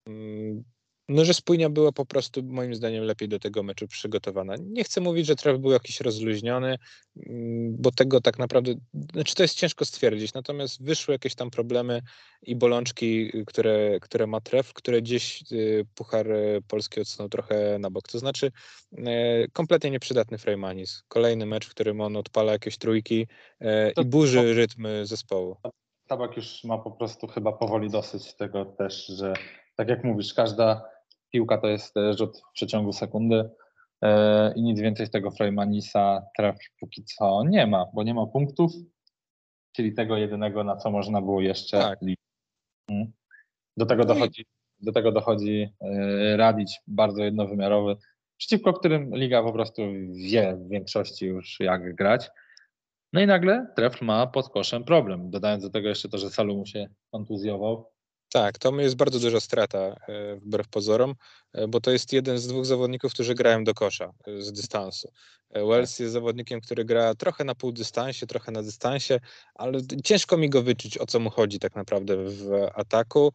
[0.06, 0.64] mm,
[1.08, 4.54] no, że spójnia była po prostu moim zdaniem lepiej do tego meczu przygotowana.
[4.60, 6.78] Nie chcę mówić, że traf był jakiś rozluźniony,
[7.16, 8.74] mm, bo tego tak naprawdę,
[9.12, 12.02] znaczy to jest ciężko stwierdzić, natomiast wyszły jakieś tam problemy
[12.42, 16.26] i bolączki, które, które ma tref, które gdzieś y, Puchar
[16.68, 18.08] Polski odsunął trochę na bok.
[18.08, 18.52] To znaczy
[19.52, 21.02] kompletnie nieprzydatny Freymanis.
[21.08, 23.26] Kolejny mecz, w którym on odpala jakieś trójki
[24.00, 25.56] i burzy rytmy zespołu.
[26.08, 29.34] Tabak już ma po prostu chyba powoli dosyć tego też, że
[29.82, 30.88] tak jak mówisz, każda
[31.30, 33.50] piłka to jest e, rzut w przeciągu sekundy
[34.02, 38.26] e, i nic więcej z tego Freymanisa traf póki co nie ma, bo nie ma
[38.26, 38.72] punktów,
[39.72, 41.98] czyli tego jedynego, na co można było jeszcze tak.
[42.90, 43.12] Mhm.
[43.76, 44.46] Do tego no dochodzi,
[44.80, 47.96] do tego dochodzi e, Radić, bardzo jednowymiarowy,
[48.36, 49.82] przeciwko którym liga po prostu
[50.30, 52.30] wie w większości już jak grać.
[53.12, 55.30] No i nagle Trefl ma pod koszem problem.
[55.30, 57.91] Dodając do tego jeszcze to, że Salu mu się kontuzjował,
[58.32, 61.14] Tak, to jest bardzo duża strata e, wbrew pozorom,
[61.52, 65.12] e, bo to jest jeden z dwóch zawodników, którzy grają do kosza e, z dystansu.
[65.52, 69.20] Wells jest zawodnikiem, który gra trochę na półdystansie, trochę na dystansie,
[69.54, 73.32] ale ciężko mi go wyczuć, o co mu chodzi tak naprawdę w ataku.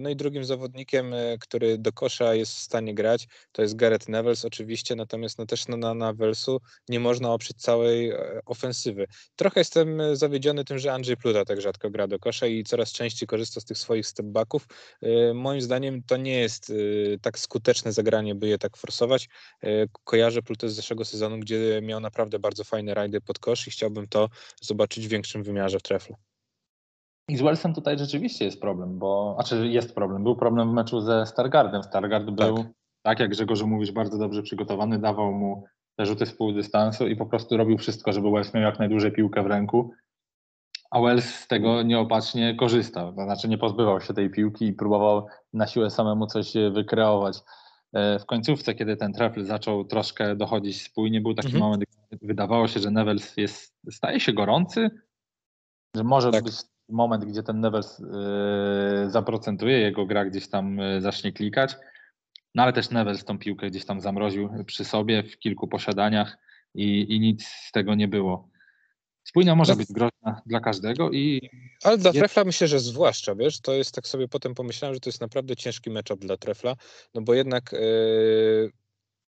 [0.00, 4.44] No i drugim zawodnikiem, który do kosza jest w stanie grać, to jest Gareth Nevels
[4.44, 8.12] oczywiście, natomiast no też na, na Welsu nie można oprzeć całej
[8.46, 9.06] ofensywy.
[9.36, 13.26] Trochę jestem zawiedziony tym, że Andrzej Pluta tak rzadko gra do kosza i coraz częściej
[13.26, 14.66] korzysta z tych swoich stepbacków.
[15.34, 16.72] Moim zdaniem to nie jest
[17.22, 19.28] tak skuteczne zagranie, by je tak forsować.
[20.04, 24.08] Kojarzę Plutę z zeszłego sezonu, gdzie miał naprawdę bardzo fajne rajdy pod kosz i chciałbym
[24.08, 24.28] to
[24.60, 26.16] zobaczyć w większym wymiarze w treflu.
[27.28, 30.22] I z Wellsem tutaj rzeczywiście jest problem, bo, znaczy jest problem.
[30.22, 31.82] Był problem w meczu ze Stargardem.
[31.82, 32.34] Stargard tak.
[32.34, 32.64] był,
[33.02, 35.64] tak jak Grzegorzu mówisz, bardzo dobrze przygotowany, dawał mu
[35.96, 39.12] te rzuty z pół dystansu i po prostu robił wszystko, żeby Wells miał jak najdłużej
[39.12, 39.90] piłkę w ręku
[40.90, 45.26] a Wells z tego nieopatrznie korzystał, to znaczy nie pozbywał się tej piłki i próbował
[45.52, 47.38] na siłę samemu coś wykreować.
[47.92, 51.64] E, w końcówce, kiedy ten trefl zaczął troszkę dochodzić spójnie, był taki mhm.
[51.64, 54.90] moment, gdy wydawało się, że Nevels jest, staje się gorący,
[55.96, 56.44] że może tak.
[56.44, 56.54] być
[56.88, 61.76] moment, gdzie ten Nevels yy, zaprocentuje, jego gra gdzieś tam yy, zacznie klikać,
[62.54, 66.38] no ale też Nevels tą piłkę gdzieś tam zamroził przy sobie w kilku posiadaniach
[66.74, 68.49] i, i nic z tego nie było.
[69.30, 69.76] Spójna może no.
[69.76, 71.50] być groźna dla każdego i...
[71.82, 75.08] Ale dla Trefla myślę, że zwłaszcza, wiesz, to jest tak sobie potem pomyślałem, że to
[75.08, 76.76] jest naprawdę ciężki mecz dla Trefla,
[77.14, 78.72] no bo jednak yy,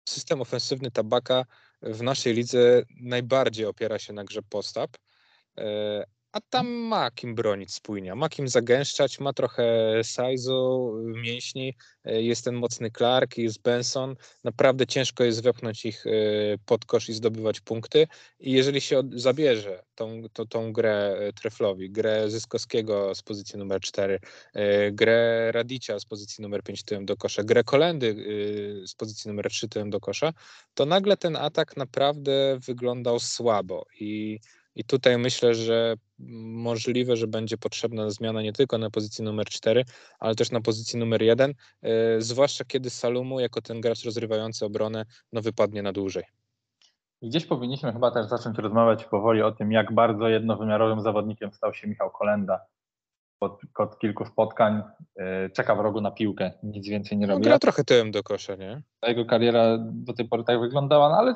[0.09, 1.45] system ofensywny Tabaka
[1.81, 4.97] w naszej lidze najbardziej opiera się na grze postap,
[5.57, 5.63] yy,
[6.31, 9.63] a tam ma kim bronić spójnia, ma kim zagęszczać, ma trochę
[10.03, 16.11] size'u, mięśni, e, jest ten mocny Clark, jest Benson, naprawdę ciężko jest wepchnąć ich e,
[16.65, 18.07] pod kosz i zdobywać punkty.
[18.39, 23.81] I jeżeli się zabierze tą, to, tą grę e, Treflowi, grę Zyskowskiego z pozycji numer
[23.81, 24.19] 4,
[24.91, 28.15] grę Radicia z pozycji numer 5 tyłem do kosza, grę Kolendy
[28.87, 30.33] z pozycji numer 3 tyłem do kosza,
[30.73, 33.85] to nagle ten atak naprawdę wyglądał słabo.
[33.99, 34.39] I
[34.75, 39.85] i tutaj myślę, że możliwe, że będzie potrzebna zmiana nie tylko na pozycji numer 4,
[40.19, 45.05] ale też na pozycji numer 1, e, zwłaszcza kiedy Salumu jako ten gracz rozrywający obronę
[45.33, 46.23] no, wypadnie na dłużej.
[47.21, 51.87] Gdzieś powinniśmy chyba też zacząć rozmawiać powoli o tym, jak bardzo jednowymiarowym zawodnikiem stał się
[51.87, 52.59] Michał Kolenda.
[53.39, 54.81] Od, od kilku spotkań
[55.15, 57.43] e, czeka w rogu na piłkę, nic więcej nie no, robi.
[57.43, 58.81] No, gra trochę tyłem do kosza, nie?
[59.07, 61.33] Jego kariera do tej pory tak wyglądała, no ale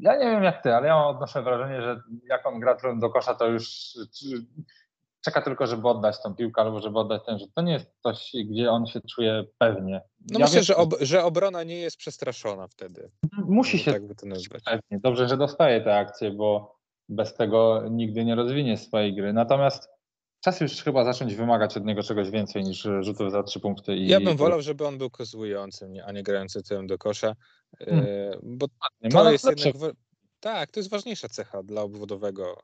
[0.00, 3.34] ja nie wiem jak ty, ale ja odnoszę wrażenie, że jak on gra do kosza,
[3.34, 3.94] to już
[5.24, 7.54] czeka tylko, żeby oddać tą piłkę albo żeby oddać ten rzut.
[7.54, 10.02] To nie jest coś, gdzie on się czuje pewnie.
[10.32, 13.10] No ja myślę, wiem, że, ob że obrona nie jest przestraszona wtedy.
[13.32, 14.02] Musi się tak.
[14.64, 15.00] Pewnie.
[15.00, 16.76] Dobrze, że dostaje te akcje, bo
[17.08, 19.32] bez tego nigdy nie rozwinie swojej gry.
[19.32, 19.93] Natomiast
[20.44, 23.96] czas już chyba zacząć wymagać od niego czegoś więcej niż rzutów za trzy punkty.
[23.96, 24.06] I...
[24.06, 27.36] Ja bym wolał, żeby on był kozłującym, a nie grający tyłem do kosza,
[27.78, 28.06] hmm.
[28.06, 28.66] E, bo
[29.10, 29.92] to jest jednak...
[30.40, 32.62] Tak, to jest ważniejsza cecha dla obwodowego.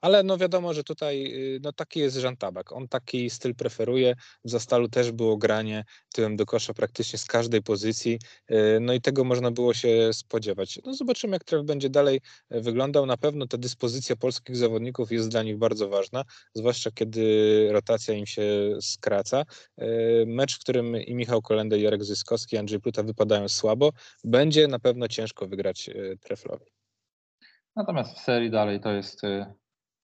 [0.00, 2.72] Ale no wiadomo, że tutaj y, no taki jest Jean Tabak.
[2.72, 4.14] On taki styl preferuje.
[4.44, 8.18] W Zastalu też było granie tyłem do kosza praktycznie z każdej pozycji.
[8.50, 10.80] Y, no i tego można było się spodziewać.
[10.84, 12.20] No zobaczymy, jak tref będzie dalej
[12.54, 13.06] y, wyglądał.
[13.06, 18.26] Na pewno ta dyspozycja polskich zawodników jest dla nich bardzo ważna, zwłaszcza kiedy rotacja im
[18.26, 18.42] się
[18.80, 19.44] skraca.
[20.26, 23.90] Mecz, w którym i Michał Kolenda, i Jarek Zyskowski, i Andrzej Pluta wypadają słabo,
[24.24, 26.66] będzie na pewno ciężko wygrać treflowi.
[27.76, 29.22] Natomiast w serii dalej to jest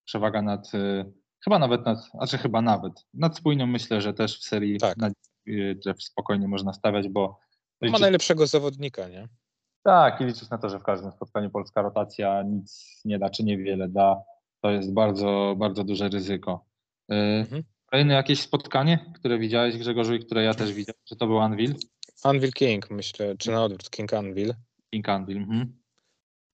[0.04, 1.12] przewaga nad, y,
[1.44, 4.96] chyba nawet nad, znaczy chyba nawet, nad spójną myślę, że też w serii tak.
[4.96, 5.10] na
[5.86, 7.38] Jeff spokojnie można stawiać, bo...
[7.80, 8.00] Ma liczyć...
[8.00, 9.28] najlepszego zawodnika, nie?
[9.82, 13.44] Tak, i liczyć na to, że w każdym spotkaniu polska rotacja nic nie da, czy
[13.44, 14.22] niewiele da.
[14.60, 16.66] To jest bardzo, bardzo duże ryzyko.
[17.12, 17.62] Y, mhm.
[17.86, 21.74] Kolejne jakieś spotkanie, które widziałeś Grzegorzu i które ja też widziałem, czy to był Anvil?
[22.22, 24.54] Anvil King, myślę, czy na odwrót, King Anvil.
[24.90, 25.84] King Anvil, mhm.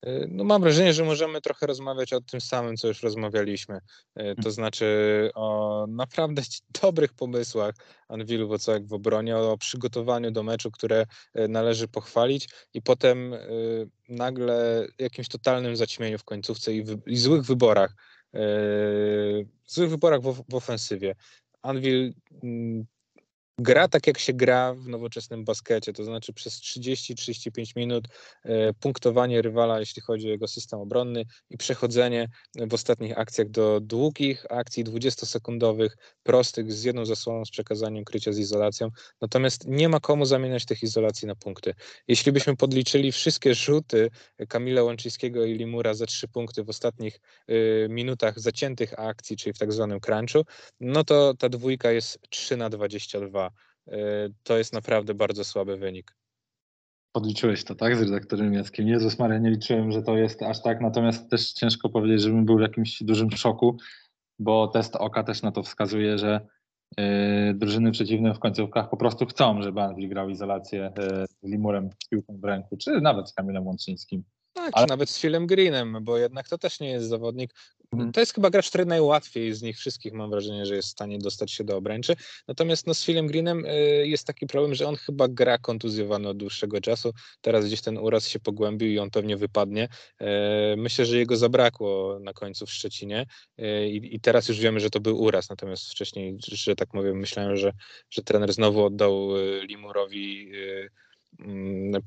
[0.06, 3.76] Y, no mam wrażenie, że możemy trochę rozmawiać o tym samym, co już rozmawialiśmy.
[3.76, 3.80] Y,
[4.14, 4.52] to hmm.
[4.52, 4.86] znaczy
[5.34, 6.42] o naprawdę
[6.82, 7.74] dobrych pomysłach
[8.08, 11.06] Anwilu Wocławek w obronie, o przygotowaniu do meczu, które
[11.38, 13.34] y, należy pochwalić i potem
[14.08, 17.94] nagle jakimś totalnym zaćmieniu w końcówce i, i złych wyborach.
[19.66, 21.14] Złych wyborach w, w ofensywie.
[21.62, 22.86] Anvil mm,
[23.62, 28.08] gra tak, jak się gra w nowoczesnym baskecie, to znaczy przez 30-35 minut
[28.42, 33.80] e, punktowanie rywala, jeśli chodzi o jego system obronny i przechodzenie w ostatnich akcjach do
[33.80, 35.90] długich akcji 20-sekundowych,
[36.22, 38.88] prostych, z jedną zasłoną, z przekazaniem krycia z izolacją.
[39.20, 41.74] Natomiast nie ma komu zamieniać tych izolacji na punkty.
[42.08, 44.10] Jeśli byśmy podliczyli wszystkie rzuty
[44.48, 47.20] Kamila Łączyńskiego i Limura za trzy punkty w ostatnich
[47.88, 50.44] minutach zaciętych akcji, czyli w tak zwanym crunchu,
[50.80, 53.49] no to ta dwójka jest 3 na 22.
[53.92, 56.16] Y, to jest naprawdę bardzo słaby wynik.
[57.12, 58.88] Podliczyłeś to, tak, z redaktorem Jackiem.
[58.88, 62.58] Jezus Maria, nie liczyłem, że to jest aż tak, natomiast też ciężko powiedzieć, żebym był
[62.58, 63.76] w jakimś dużym szoku,
[64.38, 66.46] bo test oka też na to wskazuje, że
[66.98, 67.04] yy,
[67.54, 72.08] drużyny przeciwne w końcówkach po prostu chcą, żeby Anwil grał izolację yy, z Limurem z
[72.08, 74.24] piłką w ręku, czy nawet z Kamilem Łączyńskim.
[74.52, 74.86] Tak, Ale...
[74.86, 77.54] nawet z Philem Greenem, bo jednak to też nie jest zawodnik.
[77.92, 78.12] Mhm.
[78.12, 81.18] To jest chyba gracz, który najłatwiej z nich wszystkich mam wrażenie, że jest w stanie
[81.18, 82.16] dostać się do obręczy.
[82.48, 86.36] Natomiast no, z Philem Greenem y, jest taki problem, że on chyba gra kontuzjowany od
[86.36, 87.12] dłuższego czasu.
[87.40, 89.88] Teraz gdzieś ten uraz się pogłębił i on pewnie wypadnie.
[90.22, 90.26] Y,
[90.76, 93.26] myślę, że jego zabrakło na końcu w Szczecinie
[93.60, 95.50] y, i teraz już wiemy, że to był uraz.
[95.50, 97.72] Natomiast wcześniej, że tak mówię, myślałem, że,
[98.10, 99.28] że trener znowu oddał
[99.62, 100.90] Limurowi Mm,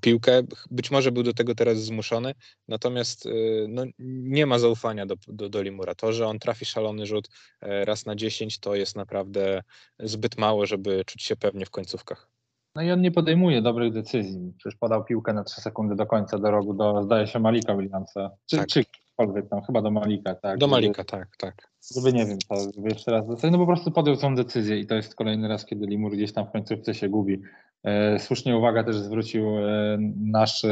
[0.01, 0.41] piłkę.
[0.71, 2.33] Być może był do tego teraz zmuszony,
[2.67, 5.95] natomiast y, no, nie ma zaufania do, do, do Limura.
[5.95, 7.29] To, że on trafi szalony rzut
[7.61, 9.61] e, raz na 10, to jest naprawdę
[9.99, 12.29] zbyt mało, żeby czuć się pewnie w końcówkach.
[12.75, 14.53] No i on nie podejmuje dobrych decyzji.
[14.57, 18.31] Przecież podał piłkę na 3 sekundy do końca do rogu, do, zdaje się, Malika Williamsa.
[18.45, 18.67] Czy, tak.
[18.67, 18.83] czy
[19.49, 20.57] tam, chyba do Malika, tak.
[20.57, 21.71] Do Malika, żeby, tak, tak.
[21.95, 23.51] Żeby nie wiem, to żeby jeszcze raz dostać.
[23.51, 26.47] No po prostu podjął tą decyzję i to jest kolejny raz, kiedy Limur gdzieś tam
[26.47, 27.41] w końcówce się gubi.
[27.83, 30.65] E, słusznie uwaga też zwrócił e, nasz,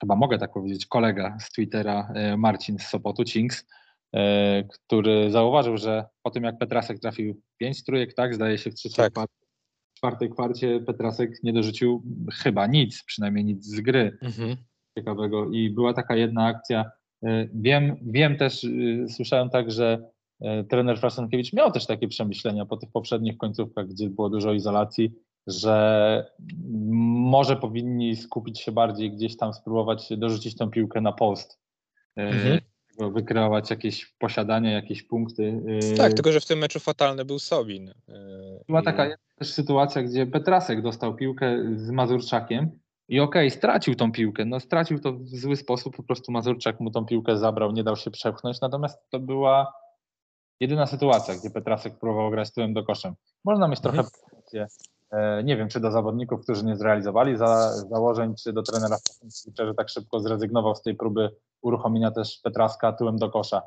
[0.00, 3.66] chyba mogę tak powiedzieć, kolega z Twittera, e, Marcin z Sopotu, Chinks,
[4.86, 9.04] który zauważył, że po tym jak Petrasek trafił pięć trójek, tak, zdaje się w trzeciej
[9.04, 9.12] tak.
[9.12, 9.46] kwarcie,
[9.94, 12.02] w czwartej kwarcie Petrasek nie dorzucił
[12.32, 14.56] chyba nic, przynajmniej nic z gry mhm.
[14.98, 16.90] ciekawego i była taka jedna akcja,
[17.54, 18.66] wiem, wiem też,
[19.08, 20.10] słyszałem tak, że
[20.68, 25.12] trener Frasenkiewicz miał też takie przemyślenia po tych poprzednich końcówkach, gdzie było dużo izolacji,
[25.46, 26.26] że
[27.08, 31.58] może powinni skupić się bardziej gdzieś tam, spróbować dorzucić tą piłkę na post.
[32.16, 32.60] Mhm.
[33.14, 35.62] Wykreować jakieś posiadanie, jakieś punkty.
[35.96, 37.92] Tak, tylko że w tym meczu fatalny był Sobin.
[38.66, 42.70] Była taka też sytuacja, gdzie Petrasek dostał piłkę z Mazurczakiem
[43.08, 44.44] i okej, okay, stracił tą piłkę.
[44.44, 47.96] No stracił to w zły sposób, po prostu Mazurczak mu tą piłkę zabrał, nie dał
[47.96, 49.72] się przepchnąć, natomiast to była
[50.60, 53.14] jedyna sytuacja, gdzie Petrasek próbował grać tyłem do koszem.
[53.44, 54.68] Można mieć trochę mhm.
[55.10, 58.96] E, nie wiem, czy do zawodników, którzy nie zrealizowali za, założeń, czy do trenera
[59.58, 61.30] że tak szybko zrezygnował z tej próby
[61.62, 63.62] uruchomienia też Petraska tyłem do kosza.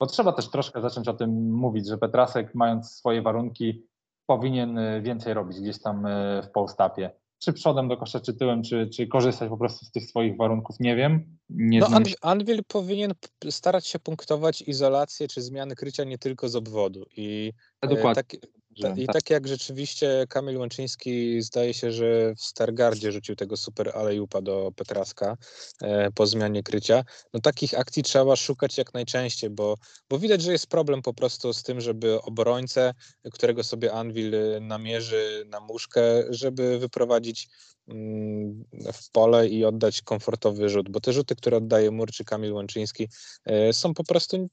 [0.00, 3.82] Bo trzeba też troszkę zacząć o tym mówić, że Petrasek, mając swoje warunki,
[4.26, 7.10] powinien e, więcej robić gdzieś tam e, w postapie.
[7.38, 10.76] Czy przodem do kosza, czy tyłem, czy, czy korzystać po prostu z tych swoich warunków,
[10.80, 11.38] nie wiem.
[11.50, 11.88] Nie no,
[12.20, 13.12] Anvil powinien
[13.50, 17.06] starać się punktować izolację czy zmiany krycia nie tylko z obwodu.
[17.16, 18.14] I Dokładnie.
[18.14, 18.36] Tak,
[18.78, 19.14] i tak.
[19.14, 24.72] tak jak rzeczywiście Kamil Łączyński zdaje się, że w Stargardzie rzucił tego super alejupa do
[24.76, 25.36] Petraska
[25.82, 29.76] e, po zmianie krycia, no takich akcji trzeba szukać jak najczęściej, bo,
[30.10, 32.94] bo widać, że jest problem po prostu z tym, żeby obrońcę,
[33.32, 37.48] którego sobie Anvil namierzy na muszkę, żeby wyprowadzić
[37.88, 42.52] mm, w pole i oddać komfortowy rzut, bo te rzuty, które oddaje Mur czy Kamil
[42.52, 43.08] Łączyński
[43.44, 44.48] e, są po prostu e,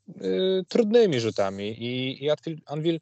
[0.67, 2.29] trudnymi rzutami i, i
[2.65, 2.99] Anvil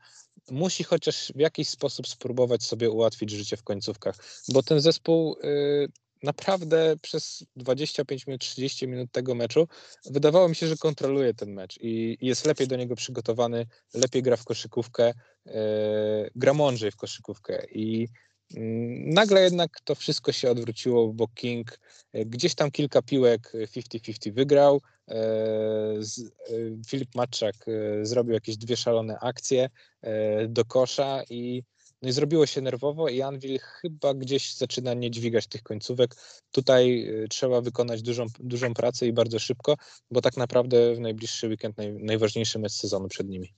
[0.52, 4.16] musi chociaż w jakiś sposób spróbować sobie ułatwić życie w końcówkach,
[4.48, 5.88] bo ten zespół y,
[6.24, 9.68] naprawdę przez 25 minut, 30 minut tego meczu
[10.06, 14.38] wydawało mi się, że kontroluje ten mecz i jest lepiej do niego przygotowany, lepiej gra
[14.38, 15.52] w koszykówkę, y,
[16.36, 18.08] gra mądrzej w koszykówkę i
[19.06, 21.80] Nagle jednak to wszystko się odwróciło, bo King
[22.14, 26.00] gdzieś tam kilka piłek 50-50 wygrał, E, e,
[26.88, 29.70] Filip Matczak e, zrobił jakieś dwie szalone akcje
[30.48, 31.64] do kosza i,
[32.02, 36.16] no i zrobiło się nerwowo i Anvil chyba gdzieś zaczyna nie dźwigać tych końcówek.
[36.52, 39.78] Tutaj trzeba wykonać dużą, dużą pracę i bardzo szybko,
[40.12, 43.54] bo tak naprawdę w najbliższy weekend naj, najważniejszy mecz sezonu przed nimi.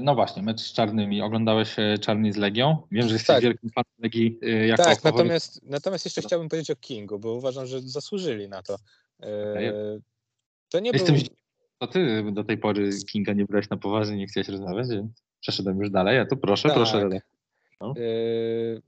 [0.00, 1.22] No właśnie, mecz z czarnymi.
[1.22, 2.76] Oglądałeś Czarny z Legią?
[2.90, 3.42] Wiem, że jesteś tak.
[3.42, 4.38] wielkim fanem Legii.
[4.66, 8.76] Jako tak, natomiast, natomiast jeszcze chciałbym powiedzieć o Kingu, bo uważam, że zasłużyli na to.
[9.22, 9.72] E,
[10.68, 11.14] to nie Jestem...
[11.14, 11.24] był...
[11.78, 15.80] To ty do tej pory Kinga nie brałeś na poważnie, nie chciałeś rozmawiać, więc przeszedłem
[15.80, 16.76] już dalej, a tu proszę, tak.
[16.76, 17.08] proszę.
[17.80, 17.94] No.
[17.96, 18.80] E,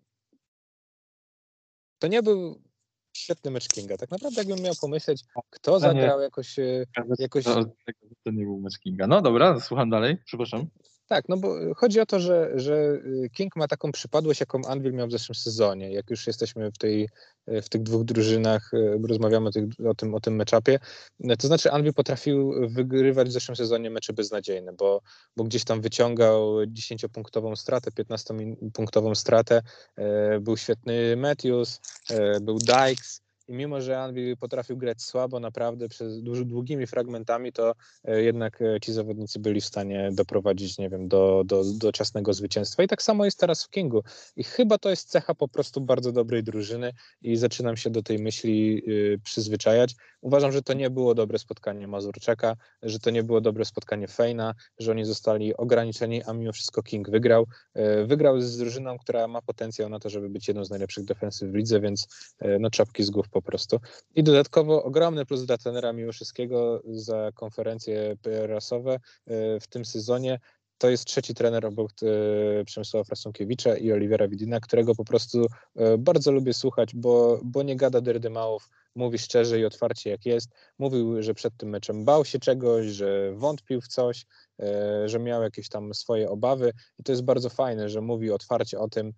[1.99, 2.61] to nie był
[3.13, 3.97] świetny mecz Kinga.
[3.97, 6.59] Tak naprawdę jakbym miał pomyśleć, kto zagrał jakoś...
[6.59, 6.85] E,
[7.19, 7.45] jakoś...
[7.45, 7.65] To,
[8.25, 9.07] to nie był mecz Kinga.
[9.07, 10.67] No dobra, słucham dalej, przepraszam.
[11.09, 13.01] Tak, no bo chodzi o to, że, że
[13.33, 15.93] King ma taką przypadłość, jaką Anvil miał w zeszłym sezonie.
[15.93, 17.09] Jak już jesteśmy w, tej,
[17.47, 18.71] w tych dwóch drużynach,
[19.09, 20.79] rozmawiamy o, tych, o tym, o tym meczapie,
[21.39, 25.01] to znaczy Anvil potrafił wygrywać w zeszłym sezonie mecze beznadziejne, bo,
[25.37, 29.63] bo gdzieś tam wyciągał 10-punktową stratę, 15-punktową stratę,
[30.41, 31.81] był świetny Matthews,
[32.41, 38.23] był Dykes, i mimo, że Anvil potrafił grać słabo, naprawdę przez długimi fragmentami, to e,
[38.23, 42.83] jednak e, ci zawodnicy byli w stanie doprowadzić, nie wiem, do, do, do czasnego zwycięstwa.
[42.83, 44.03] I tak samo jest teraz w Kingu.
[44.37, 48.19] I chyba to jest cecha po prostu bardzo dobrej drużyny i zaczynam się do tej
[48.19, 49.95] myśli y, przyzwyczajać.
[50.21, 54.55] Uważam, że to nie było dobre spotkanie Mazurczaka, że to nie było dobre spotkanie Fejna,
[54.79, 57.47] że oni zostali ograniczeni, a mimo wszystko King wygrał.
[57.75, 61.51] E, wygrał z drużyną, która ma potencjał na to, żeby być jedną z najlepszych defensyw
[61.51, 62.09] w lidze, więc
[62.61, 63.81] no czapki z głów po prostu.
[64.15, 69.01] I dodatkowo ogromny plus dla trenera Miłoszyskiego za konferencje prasowe e,
[69.61, 70.39] w tym sezonie.
[70.79, 75.47] To jest trzeci trener obok e, Przemysława Frasunkiewicza i Olivera Widina, którego po prostu
[75.77, 80.51] e, bardzo lubię słuchać, bo, bo nie gada derdymałów, mówi szczerze i otwarcie jak jest.
[80.79, 84.27] Mówił, że przed tym meczem bał się czegoś, że wątpił w coś,
[85.07, 88.89] że miał jakieś tam swoje obawy i to jest bardzo fajne, że mówi otwarcie o
[88.89, 89.13] tym,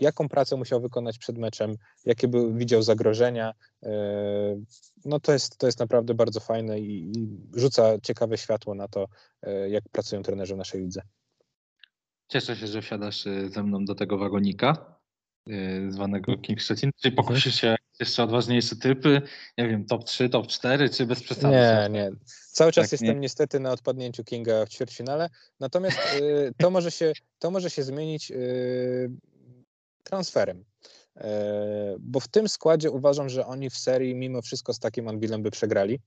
[0.00, 3.52] jaką pracę musiał wykonać przed meczem, jakie był, widział zagrożenia.
[3.82, 3.90] E,
[5.04, 9.06] no to jest, to jest naprawdę bardzo fajne i, i rzuca ciekawe światło na to,
[9.42, 11.02] e, jak pracują trenerzy w naszej lidze.
[12.28, 15.00] Cieszę się, że wsiadasz e, ze mną do tego wagonika
[15.88, 16.90] zwanego King Szczecin.
[17.02, 19.22] Czy pokusisz się jeszcze odważniejsze typy?
[19.58, 21.56] Nie wiem, top 3, top 4, czy bez przesady?
[21.56, 22.10] Nie, nie.
[22.52, 23.20] Cały czas tak, jestem nie.
[23.20, 25.28] niestety na odpadnięciu Kinga w ćwierćfinale,
[25.60, 29.10] natomiast y, to, może się, to może się zmienić y,
[30.02, 30.64] transferem.
[31.16, 35.42] E, bo w tym składzie uważam, że oni w serii mimo wszystko z takim Anvilem
[35.42, 36.00] by przegrali.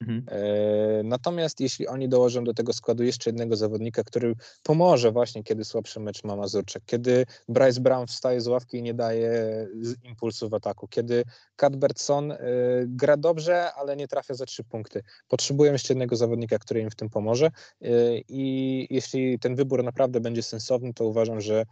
[0.00, 0.24] Mhm.
[0.28, 5.64] E, natomiast jeśli oni dołożą do tego składu jeszcze jednego zawodnika, który pomoże właśnie, kiedy
[5.64, 9.66] słabszy mecz ma Mazurczak, kiedy Bryce Brown wstaje z ławki i nie daje
[10.04, 11.24] impulsu w ataku, kiedy
[11.56, 12.38] Cadbertson e,
[12.86, 15.02] gra dobrze, ale nie trafia za trzy punkty.
[15.28, 17.90] Potrzebują jeszcze jednego zawodnika, który im w tym pomoże e,
[18.28, 21.64] i jeśli ten wybór naprawdę będzie sensowny, to uważam, że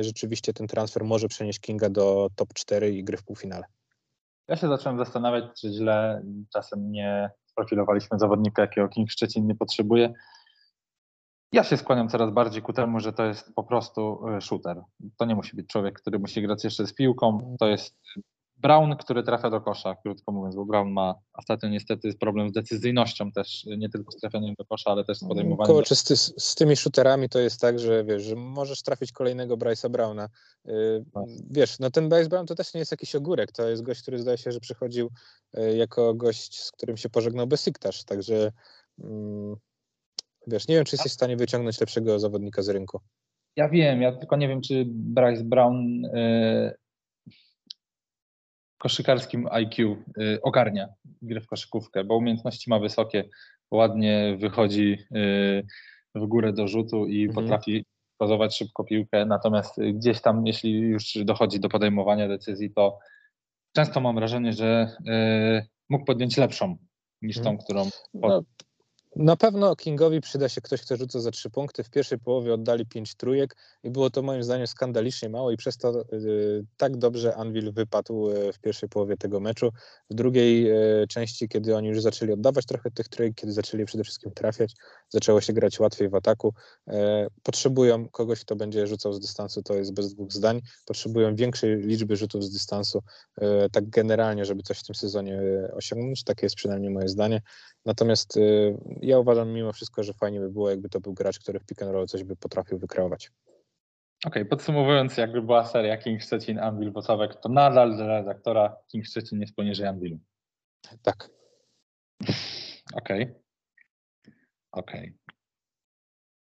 [0.00, 3.64] rzeczywiście ten transfer może przenieść Kinga do top 4 i gry w półfinale.
[4.48, 10.12] Ja się zacząłem zastanawiać, czy źle czasem nie sprofilowaliśmy zawodnika, jakiego King Szczecin nie potrzebuje.
[11.52, 14.82] Ja się skłaniam coraz bardziej ku temu, że to jest po prostu e, shooter.
[15.16, 17.56] To nie musi być człowiek, który musi grać jeszcze z piłką.
[17.60, 17.96] To jest
[18.58, 23.32] Brown, który trafia do kosza, krótko mówiąc, bo Brown ma ostatnio niestety problem z decyzyjnością
[23.32, 25.74] też, nie tylko z trafianiem do kosza, ale też z podejmowaniem.
[25.74, 29.56] Kurczę, z, ty, z tymi shooterami to jest tak, że wiesz, że możesz trafić kolejnego
[29.56, 30.28] Bryce'a Browna.
[30.64, 31.04] Yy,
[31.50, 34.18] wiesz, no ten Bryce Brown to też nie jest jakiś ogórek, to jest gość, który
[34.18, 35.10] zdaje się, że przychodził
[35.54, 38.52] yy, jako gość, z którym się pożegnał Besiktasz, także
[38.98, 39.56] yy,
[40.46, 43.00] wiesz, nie wiem, czy jesteś w stanie wyciągnąć lepszego zawodnika z rynku.
[43.56, 46.74] Ja wiem, ja tylko nie wiem, czy Bryce Brown y,
[48.86, 50.88] koszykarskim IQ y, ogarnia
[51.22, 53.28] grę w koszykówkę, bo umiejętności ma wysokie,
[53.70, 55.66] ładnie wychodzi y,
[56.14, 57.34] w górę do rzutu i mhm.
[57.34, 57.84] potrafi
[58.18, 62.98] pozować szybko piłkę, natomiast gdzieś tam, jeśli już dochodzi do podejmowania decyzji, to
[63.76, 66.76] często mam wrażenie, że y, mógł podjąć lepszą
[67.22, 67.58] niż tą, mhm.
[67.58, 68.42] którą no,
[69.16, 71.84] na pewno Kingowi przyda się ktoś, kto rzuca za trzy punkty.
[71.84, 75.76] W pierwszej połowie oddali pięć trójek i było to moim zdaniem skandalicznie mało i przez
[75.76, 79.72] to y, tak dobrze Anvil wypadł y, w pierwszej połowie tego meczu.
[80.10, 80.70] W drugiej
[81.02, 84.74] y, części, kiedy oni już zaczęli oddawać trochę tych trójek, kiedy zaczęli przede wszystkim trafiać,
[85.08, 86.54] zaczęło się grać łatwiej w ataku.
[87.42, 90.60] Potrzebują kogoś, kto będzie rzucał z dystansu, to jest bez dwóch zdań.
[90.84, 93.02] Potrzebują większej liczby rzutów z dystansu,
[93.72, 96.24] tak generalnie, żeby coś w tym sezonie osiągnąć.
[96.24, 97.40] Takie jest przynajmniej moje zdanie.
[97.86, 98.38] Natomiast
[99.00, 101.82] ja uważam mimo wszystko, że fajnie by było, jakby to był gracz, który w pick
[101.82, 103.30] and roll coś by potrafił wykreować.
[104.26, 109.06] Okej, okay, podsumowując, jakby była seria King Szczecin, Anvil, Wocawek, to nadal dla redaktora King
[109.06, 110.18] Szczecin jest poniżej Anvilu.
[111.02, 111.30] Tak.
[112.94, 113.22] Okej.
[113.22, 113.42] Okay.
[114.72, 115.00] Okej.
[115.00, 115.36] Okay.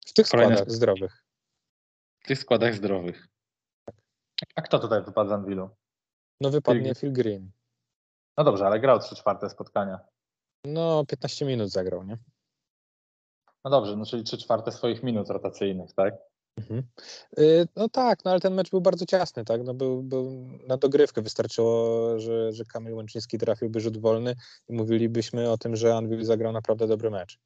[0.06, 0.56] W tych Kolejne...
[0.56, 1.24] składach zdrowych.
[2.20, 3.28] W tych składach zdrowych.
[4.56, 5.70] A kto tutaj wypadł z Anvilu?
[6.42, 7.52] No wypadnie Phil Green.
[8.38, 10.00] No dobrze, ale grał 3 czwarte spotkania.
[10.66, 12.18] No, 15 minut zagrał, nie?
[13.66, 16.14] No dobrze, no czyli 3 czwarte swoich minut rotacyjnych, tak?
[16.58, 16.84] Mhm.
[17.40, 19.64] Y, no tak, no ale ten mecz był bardzo ciasny, tak?
[19.64, 20.32] No był, był
[20.68, 24.36] na dogrywkę wystarczyło, że, że Kamil Łączyński trafiłby rzut wolny
[24.70, 27.40] i mówilibyśmy o tym, że Anvil zagrał naprawdę dobry mecz.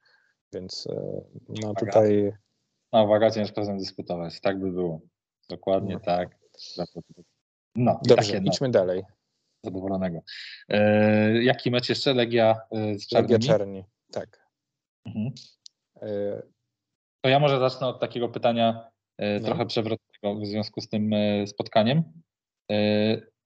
[0.53, 2.33] Więc y, no tutaj.
[2.93, 4.41] No, uwaga, ciężko z tym dyskutować.
[4.41, 5.01] Tak by było.
[5.49, 5.99] Dokładnie no.
[5.99, 6.37] tak.
[7.75, 8.51] No, Dobrze, takie, no.
[8.51, 9.03] idźmy dalej
[9.65, 10.19] zadowolonego.
[10.69, 12.13] E, jaki mecz jeszcze?
[12.13, 13.33] Legia e, z Czarnymi?
[13.33, 14.47] Legia Czarni, tak.
[15.05, 15.31] Mhm.
[16.01, 16.41] E,
[17.21, 19.45] To ja może zacznę od takiego pytania e, No.
[19.45, 21.11] trochę przewrotnego w związku z tym
[21.47, 22.03] spotkaniem.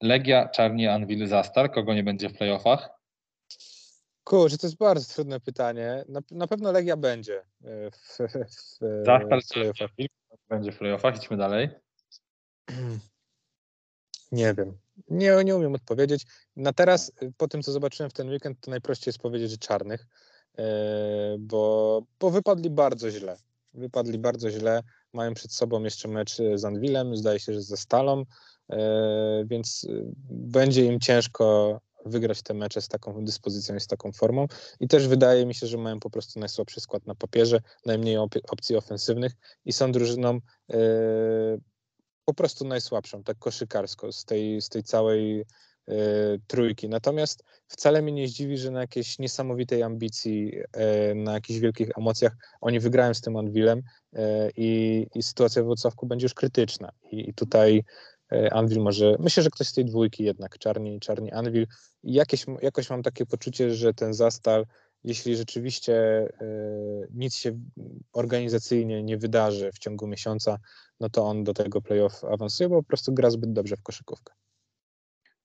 [0.01, 1.71] Legia, Czarni, Anwil, Zastar.
[1.71, 2.89] Kogo nie będzie w playoffach?
[4.23, 6.05] Kurczę, to jest bardzo trudne pytanie.
[6.07, 9.89] Na, na pewno Legia będzie w, w, w, Zastar, w playoffach.
[10.49, 11.15] Będzie w playoffach.
[11.17, 11.69] Idźmy dalej.
[14.31, 14.77] Nie wiem.
[15.09, 16.25] Nie, nie umiem odpowiedzieć.
[16.55, 19.57] Na teraz, y, po tym co zobaczyłem w ten weekend, to najprościej jest powiedzieć, że
[19.57, 20.07] czarnych,
[20.57, 23.37] e, bo, bo wypadli bardzo źle.
[23.73, 24.83] Wypadli bardzo źle.
[25.13, 28.23] Mają przed sobą jeszcze mecz z Anwilem, zdaje się, że ze Stalą,
[28.69, 34.11] e, więc y, będzie im ciężko wygrać te mecze z taką dyspozycją i z taką
[34.11, 34.47] formą.
[34.79, 38.41] I też wydaje mi się, że mają po prostu najsłabszy skład na papierze, najmniej op-
[38.49, 39.31] opcji ofensywnych
[39.65, 40.77] i są drużyną e,
[42.29, 45.45] po prostu najsłabszą, tak koszykarsko z tej, z tej całej e,
[46.47, 46.89] trójki.
[46.89, 52.33] Natomiast wcale mnie nie zdziwi, że na jakiejś niesamowitej ambicji, e, na jakichś wielkich emocjach
[52.61, 56.91] oni wygrają z tym Anvilem e, i, i sytuacja w Wrocławku będzie już krytyczna.
[57.11, 57.83] I, i tutaj
[58.51, 61.67] Anvil może, myślę, że ktoś z tej dwójki jednak, Czarni, Czarni Anvil.
[62.03, 64.65] I jakieś, jakoś mam takie poczucie, że ten Zastal,
[65.03, 66.27] jeśli rzeczywiście e,
[67.13, 67.59] nic się
[68.13, 70.57] organizacyjnie nie wydarzy w ciągu miesiąca,
[70.99, 74.33] no to on do tego playoff awansuje, bo po prostu gra zbyt dobrze w koszykówkę.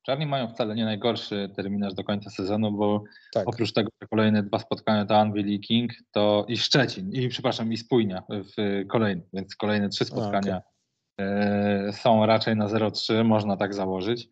[0.02, 3.48] Czarni mają wcale nie najgorszy terminarz do końca sezonu, bo Tak.
[3.48, 7.72] oprócz tego te kolejne dwa spotkania to Anvil i King, to i Szczecin, i przepraszam,
[7.72, 10.62] i Spójnia w kolejnym, więc kolejne trzy spotkania
[11.20, 14.28] e, są raczej na 0-3, można tak założyć.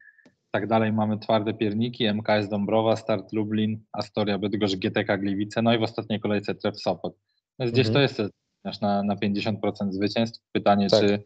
[0.55, 5.79] Tak dalej mamy twarde pierniki, MKS Dąbrowa, Start Lublin, Astoria Bydgoszcz, GTK Gliwice, no i
[5.79, 7.15] w ostatniej kolejce Tref Sopot.
[7.59, 7.95] Więc gdzieś Mhm.
[7.95, 8.23] to
[8.69, 10.41] jest na, na 50% zwycięstw.
[10.53, 11.01] Pytanie, Tak.
[11.01, 11.23] czy,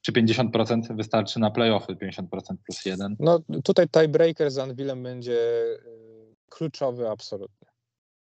[0.00, 3.16] czy 50% wystarczy na playoffy, 50% plus 1.
[3.18, 7.68] No tutaj tiebreaker z Anvilem będzie y, kluczowy absolutnie.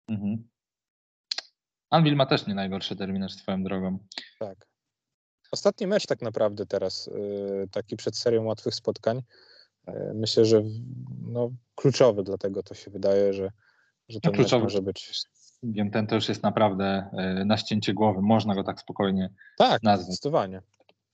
[0.08, 0.48] Mhm.
[1.90, 3.98] Anvil ma też nie najgorszy terminarz swoją drogą.
[4.38, 4.68] Tak.
[5.52, 9.22] Ostatni mecz tak naprawdę teraz, y, taki przed serią łatwych spotkań.
[9.88, 10.62] Y, Myślę, że
[11.22, 13.50] no, kluczowy, dlatego to się wydaje, że,
[14.08, 14.62] że ten No, kluczowy.
[14.62, 15.12] może być.
[15.62, 18.22] Wiem, ten to już jest naprawdę e, na ścięcie głowy.
[18.22, 20.04] Można go tak spokojnie, Tak, nazwy.
[20.04, 20.62] zdecydowanie.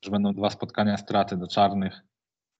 [0.02, 2.00] że będą dwa spotkania straty do czarnych.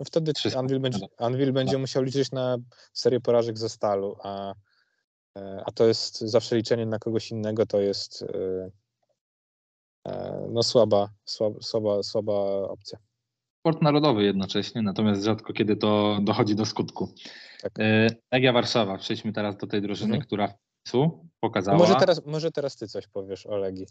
[0.00, 2.56] No wtedy Anvil będzie, Anvil będzie musiał liczyć na
[2.92, 4.54] serię porażek ze stalu, a,
[5.38, 8.70] e, a to jest zawsze liczenie na kogoś innego, to jest e,
[10.10, 12.32] e, no słaba, słaba, słaba, słaba
[12.68, 12.98] opcja.
[13.64, 17.08] Sport narodowy jednocześnie, natomiast rzadko kiedy to dochodzi do skutku.
[17.62, 17.72] Tak.
[17.78, 18.98] E, Legia Warszawa.
[18.98, 20.22] Przejdźmy teraz do tej drużyny, Mhm.
[20.26, 20.54] która w
[20.92, 21.78] końcu pokazała.
[21.78, 23.86] Może teraz, może teraz ty coś powiesz o Legii.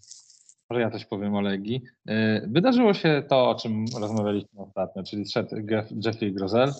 [0.69, 1.81] Może ja coś powiem o Legii.
[2.07, 6.71] E, Wydarzyło się to, o czym rozmawialiśmy ostatnio, czyli szedł Jeff- Jeffrey Grozel.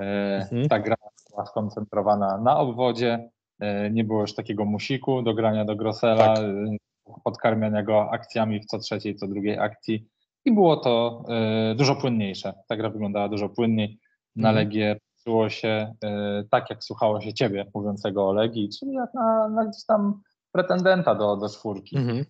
[0.00, 0.68] E, Mhm.
[0.68, 0.96] Ta gra
[1.30, 3.30] była skoncentrowana na obwodzie.
[3.60, 6.44] E, Nie było już takiego musiku do grania do Grosela, Tak.
[6.44, 6.76] e,
[7.24, 10.08] podkarmiania go akcjami w co trzeciej, co drugiej akcji.
[10.44, 12.52] I było to e, dużo płynniejsze.
[12.68, 13.98] Ta gra wyglądała dużo płynniej.
[14.36, 14.56] Na Mhm.
[14.66, 19.48] Legię patrzyło się e, tak, jak słuchało się ciebie mówiącego o Legii, czyli jak na,
[19.48, 20.22] na gdzieś tam
[20.52, 22.24] pretendenta do, do czwórki Mhm.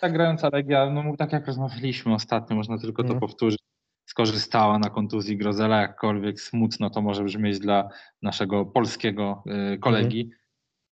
[0.00, 3.20] ta grająca Legia, no tak jak rozmawialiśmy ostatnio, można tylko to Mhm.
[3.20, 3.60] powtórzyć,
[4.06, 7.88] skorzystała na kontuzji Grozela, jakkolwiek smutno to może brzmieć dla
[8.22, 9.42] naszego polskiego
[9.74, 10.30] y, kolegi.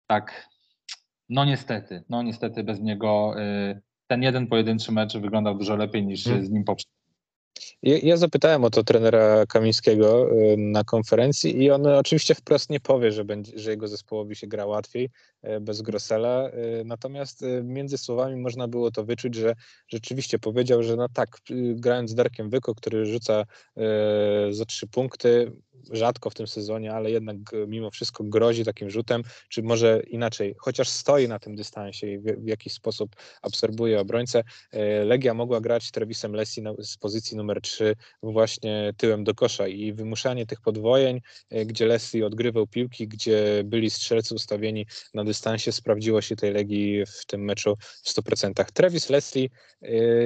[0.06, 0.48] Tak,
[1.28, 3.34] no niestety, no niestety bez niego
[4.06, 6.46] ten jeden pojedynczy mecz wyglądał dużo lepiej niż Mhm.
[6.46, 6.94] z nim poprzedni.
[7.82, 13.12] Ja, zapytałem o to trenera Kamińskiego y, na konferencji i on oczywiście wprost nie powie,
[13.12, 15.10] że, będzie, że jego zespołowi się gra łatwiej
[15.44, 16.48] y, bez Grossela.
[16.80, 19.54] y, Natomiast między słowami można było to wyczuć, że
[19.88, 21.28] rzeczywiście powiedział, że no tak,
[21.74, 23.44] grając z Darkiem Wyko, który rzuca
[24.50, 25.52] za trzy punkty,
[25.90, 30.88] rzadko w tym sezonie, ale jednak mimo wszystko grozi takim rzutem, czy może inaczej, chociaż
[30.88, 35.90] stoi na tym dystansie i w, w jakiś sposób absorbuje obrońcę, E, Legia mogła grać
[35.90, 41.20] Trevisem Lessi na, z pozycji numer 3 właśnie tyłem do kosza i wymuszanie tych podwojeń,
[41.50, 47.06] e, gdzie Lessi odgrywał piłki, gdzie byli strzelcy ustawieni na dystansie, sprawdziło się tej Legii
[47.06, 48.64] w tym meczu w 100%.
[48.72, 49.48] Travis Leslie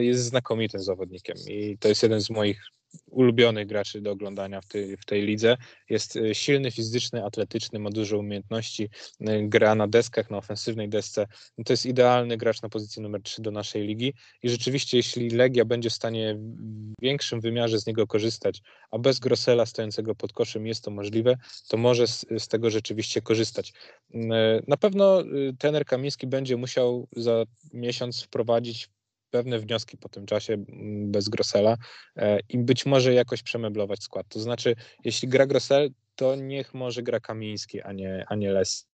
[0.00, 2.62] jest znakomitym zawodnikiem i to jest jeden z moich
[3.10, 5.56] ulubionych graczy do oglądania w tej, w tej lidze.
[5.90, 8.88] Jest e, silny, fizyczny, atletyczny, ma dużo umiejętności,
[9.20, 11.26] e, gra na deskach, na ofensywnej desce.
[11.58, 15.30] No to jest idealny gracz na pozycji numer 3 do naszej ligi i rzeczywiście jeśli
[15.30, 20.32] Legia będzie w stanie w większym wymiarze z niego korzystać, a bez Grossela stojącego pod
[20.32, 21.36] koszem jest to możliwe,
[21.68, 23.72] to może z, z tego rzeczywiście korzystać.
[24.14, 24.32] Mm,
[24.66, 28.88] Na pewno y, trener Kamiński będzie musiał za miesiąc wprowadzić
[29.30, 31.76] pewne wnioski po tym czasie mm, bez Grossela
[32.16, 34.28] e, i być może jakoś przemeblować skład.
[34.28, 34.74] To znaczy,
[35.04, 38.88] jeśli gra Grossel, to niech może gra Kamiński, a nie, a nie Les.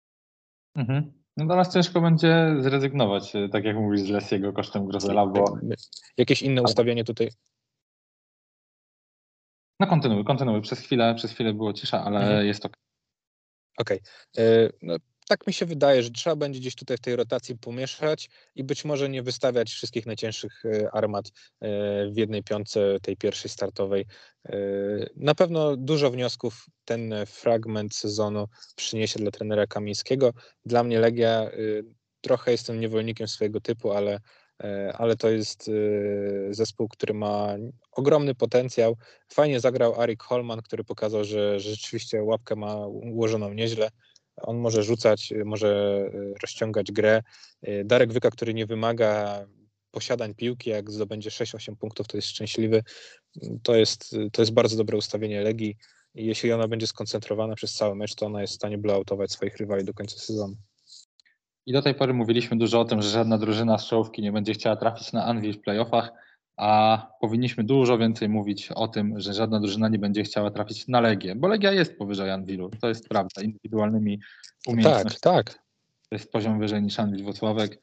[0.75, 1.13] Mhm.
[1.37, 5.57] No teraz ciężko będzie zrezygnować, e, tak jak mówisz, z Lesiego kosztem Grozela, bo...
[6.17, 7.29] Jakieś inne ustawienie tutaj?
[9.79, 10.61] No kontynuuj, kontynuuj.
[10.61, 12.45] Przez chwilę, przez chwilę było cisza, ale mhm.
[12.45, 12.69] jest to.
[13.77, 13.99] Okej.
[14.33, 14.45] Okay.
[14.45, 14.95] E, no,
[15.27, 18.85] tak mi się wydaje, że trzeba będzie gdzieś tutaj w tej rotacji pomieszać i być
[18.85, 21.31] może nie wystawiać wszystkich najcięższych e, armat
[22.11, 24.05] w jednej piątce tej pierwszej startowej.
[25.15, 30.33] Na pewno dużo wniosków ten fragment sezonu przyniesie dla trenera Kamińskiego.
[30.65, 31.49] Dla mnie Legia
[32.21, 34.19] trochę jestem niewolnikiem swojego typu, ale
[34.63, 37.55] E, ale to jest e, zespół, który ma
[37.91, 38.97] ogromny potencjał.
[39.29, 43.89] Fajnie zagrał Arik Holman, który pokazał, że, że rzeczywiście łapkę ma ułożoną nieźle.
[44.41, 45.69] On może rzucać, może
[46.13, 47.21] e, rozciągać grę.
[47.85, 49.45] Darek Wyka, który nie wymaga
[49.91, 52.83] posiadań piłki, jak zdobędzie 6-8 punktów, to jest szczęśliwy.
[53.63, 55.77] To jest, to jest bardzo dobre ustawienie Legii.
[56.15, 59.85] Jeśli ona będzie skoncentrowana przez cały mecz, to ona jest w stanie blautować swoich rywali
[59.85, 60.55] do końca sezonu.
[61.65, 64.53] I do tej pory mówiliśmy dużo o tym, że żadna drużyna z czołówki nie będzie
[64.53, 66.11] chciała trafić na Anvil w playoffach,
[66.57, 71.01] a powinniśmy dużo więcej mówić o tym, że żadna drużyna nie będzie chciała trafić na
[71.01, 74.19] Legię, bo Legia jest powyżej Anvilu, to jest prawda, indywidualnymi
[74.67, 75.35] umiejętnościami.
[75.35, 75.63] Tak, tak.
[76.09, 77.81] To jest poziom wyżej niż Anvil Włocławek.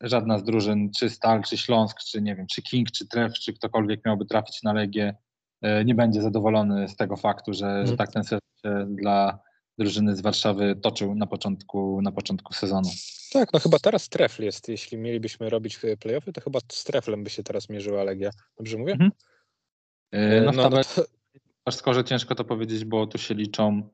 [0.00, 3.52] Żadna z drużyn, czy Stal, czy Śląsk, czy nie wiem, czy King, czy Tref, czy
[3.52, 5.16] ktokolwiek miałby trafić na Legię,
[5.62, 7.96] e, nie będzie zadowolony z tego faktu, że, że mhm.
[7.96, 9.38] tak ten sezon się dla
[9.78, 12.90] drużyny z Warszawy toczył na początku, na początku sezonu.
[13.32, 14.68] Tak, no chyba teraz Trefl jest.
[14.68, 18.30] Jeśli mielibyśmy robić playoffy, to chyba z Treflem by się teraz mierzyła Legia.
[18.56, 18.92] Dobrze mówię?
[18.92, 19.10] Mhm.
[20.12, 20.80] Yy, no, no, no
[21.94, 22.04] to...
[22.04, 23.90] ciężko to powiedzieć, bo tu się liczą.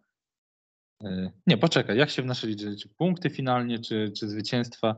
[1.47, 2.77] Nie, poczekaj, jak się w naszej liczy?
[2.77, 4.97] Czy punkty finalnie, czy, czy zwycięstwa?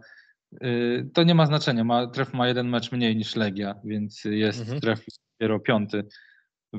[1.15, 1.85] To nie ma znaczenia.
[1.85, 4.81] Ma, Tref ma jeden mecz mniej niż Legia, więc jest mhm.
[4.81, 6.05] Tref dopiero piąty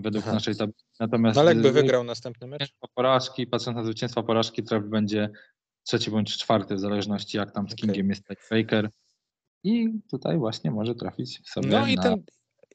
[0.02, 0.34] według Aha.
[0.34, 0.86] naszej tablicy.
[1.00, 2.74] Natomiast no, ale jakby wygrał następny mecz?
[2.96, 5.30] Porażki, patrząc na zwycięstwa porażki, Tref będzie
[5.84, 8.34] trzeci bądź czwarty, w zależności jak tam z Kingiem okay.
[8.34, 8.90] jest Faker.
[9.64, 12.04] I tutaj właśnie może trafić sobie No i na...
[12.04, 12.24] ten,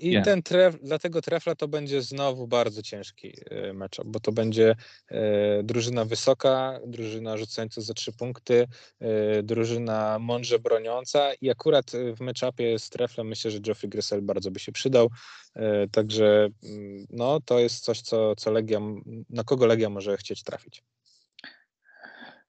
[0.00, 4.76] i ten tref, dlatego trefla to będzie znowu bardzo ciężki e, mecz, bo to będzie
[5.08, 8.68] e, drużyna wysoka, drużyna rzucająca za trzy punkty,
[9.00, 14.50] e, drużyna mądrze broniąca i akurat w meczapie z treflem myślę, że Geoffrey Gressel bardzo
[14.50, 15.10] by się przydał,
[15.54, 18.80] e, także mm, no to jest coś, co, co Legia,
[19.30, 20.82] na kogo Legia może chcieć trafić.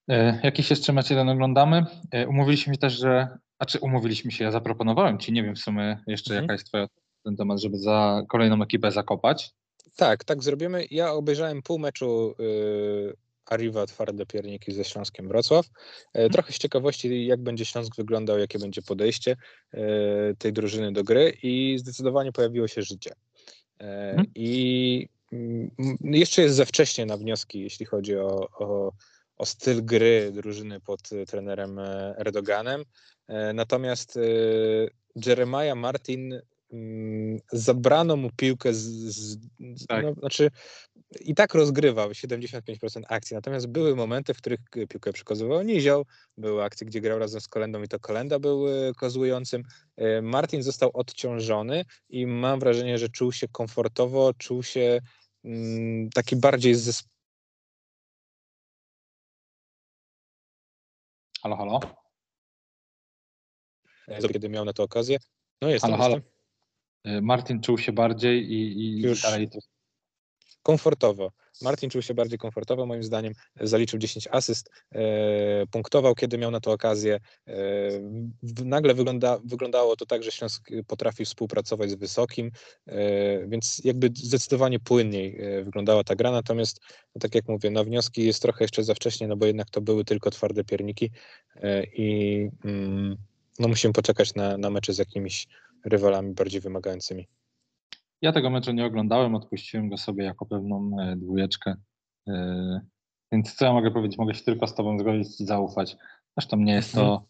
[0.08, 1.86] E, jakiś jeszcze mecz jeden oglądamy.
[2.10, 5.58] E, umówiliśmy się też, że, a czy umówiliśmy się, ja zaproponowałem Ci, nie wiem w
[5.58, 6.44] sumie jeszcze mhm.
[6.44, 6.86] jaka jest Twoja
[7.24, 9.54] ten temat, żeby za kolejną ekipę zakopać.
[9.96, 10.86] Tak, tak zrobimy.
[10.90, 13.16] Ja obejrzałem pół meczu y,
[13.46, 15.66] Arriva Twarde Pierniki ze Śląskiem Wrocław.
[16.06, 16.32] Mhm.
[16.32, 19.36] Trochę z ciekawości, jak będzie Śląsk wyglądał, jakie będzie podejście
[20.38, 23.10] tej drużyny do gry i zdecydowanie pojawiło się życie.
[23.78, 24.26] Mhm.
[24.34, 25.70] I mm,
[26.00, 28.92] jeszcze jest za wcześnie na wnioski, jeśli chodzi o, o
[29.36, 32.84] o styl gry drużyny pod e, trenerem e, Erdoganem.
[33.28, 34.18] E, natomiast
[35.26, 36.40] Jeremiah Martin
[37.52, 40.04] zabrano mu piłkę z, z tak.
[40.04, 40.50] no, znaczy
[41.20, 46.04] i tak rozgrywał 75% akcji, natomiast były momenty, w których piłkę przekazywał Nizioł,
[46.36, 48.66] były akcje, gdzie grał razem z Kolendą i to Kolenda był
[48.96, 49.62] kozłującym.
[50.22, 55.00] Martin został odciążony i mam wrażenie, że czuł się komfortowo, czuł się
[55.44, 57.14] mm, taki bardziej zespołowy
[61.44, 61.80] Halo, halo.
[64.32, 65.18] Kiedy miał na to okazję.
[65.62, 65.84] No jest.
[65.84, 66.16] Halo, halo.
[66.16, 66.33] Y,
[67.04, 69.58] Martin czuł się bardziej i, i Już dalej to...
[70.62, 71.30] komfortowo.
[71.62, 73.32] Martin czuł się bardziej komfortowo, moim zdaniem.
[73.60, 77.20] Zaliczył 10 asyst, e, punktował, kiedy miał na to okazję.
[77.46, 77.54] E,
[78.64, 82.50] nagle wygląda, wyglądało to tak, że Śląsk potrafił współpracować z Wysokim,
[82.86, 86.30] e, więc jakby zdecydowanie płynniej e, wyglądała ta gra.
[86.30, 86.80] Natomiast,
[87.14, 89.80] no tak jak mówię, na wnioski jest trochę jeszcze za wcześnie, no bo jednak to
[89.80, 91.10] były tylko twarde pierniki
[91.56, 93.16] e, i mm,
[93.58, 95.46] no musimy poczekać na, na mecze z jakimiś
[95.84, 97.28] rywalami bardziej wymagającymi.
[98.22, 101.74] Ja tego meczu nie oglądałem, odpuściłem go sobie jako pewną e, dwójeczkę.
[102.28, 102.80] E,
[103.32, 104.18] więc co ja mogę powiedzieć?
[104.18, 105.96] Mogę się tylko z Tobą zgodzić i zaufać.
[106.36, 107.20] Zresztą nie jest to mhm.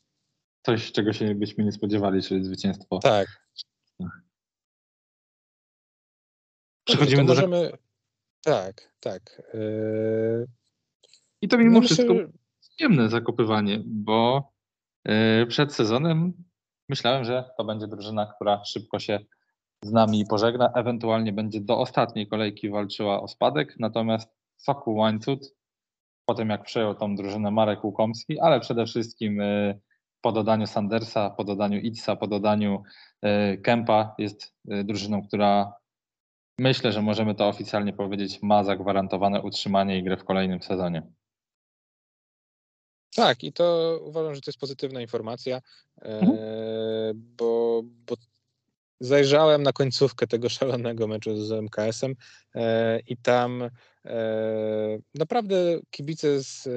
[0.66, 2.98] coś, czego się byśmy nie spodziewali, czyli zwycięstwo.
[2.98, 3.26] Tak.
[6.84, 7.34] Przechodzimy do.
[7.34, 7.70] Możemy...
[8.44, 9.42] Tak, tak.
[9.54, 9.58] E,
[11.40, 12.28] I to mimo no wszystko myślę...
[12.60, 14.52] przyjemne zakopywanie, bo
[15.48, 16.44] przed sezonem
[16.88, 19.20] myślałem, że to będzie drużyna, która szybko się
[19.84, 25.54] z nami pożegna, ewentualnie będzie do ostatniej kolejki walczyła o spadek, natomiast Sokół Łańcut,
[26.26, 29.80] potem jak przejął tą drużynę Marek Łukomski, ale przede wszystkim y,
[30.20, 32.82] po dodaniu Sandersa, po dodaniu Itza, po dodaniu
[33.24, 35.72] y, Kempa jest y, drużyną, która
[36.58, 41.02] myślę, że możemy to oficjalnie powiedzieć, ma zagwarantowane utrzymanie i grę w kolejnym sezonie.
[43.14, 45.60] Tak, i to uważam, że to jest pozytywna informacja,
[46.02, 46.38] mhm.
[47.36, 48.16] bo, bo
[49.00, 52.14] zajrzałem na końcówkę tego szalonego meczu z MKS-em
[52.54, 53.62] e, i tam
[54.04, 55.56] e, naprawdę
[55.90, 56.68] kibice z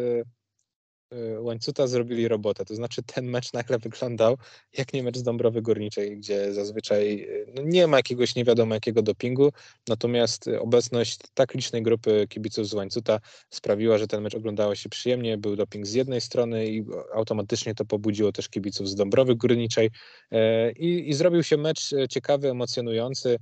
[1.39, 2.65] Łańcuta zrobili robotę.
[2.65, 4.37] To znaczy ten mecz nagle wyglądał
[4.77, 8.73] jak nie mecz z Dąbrowy Górniczej, gdzie zazwyczaj y, no nie ma jakiegoś nie wiadomo
[8.73, 9.51] jakiego dopingu,
[9.87, 15.37] natomiast obecność tak licznej grupy kibiców z Łańcuta sprawiła, że ten mecz oglądało się przyjemnie.
[15.37, 19.89] Był doping z jednej strony i automatycznie to pobudziło też kibiców z Dąbrowy Górniczej
[20.31, 23.37] e, i, i zrobił się mecz ciekawy, emocjonujący.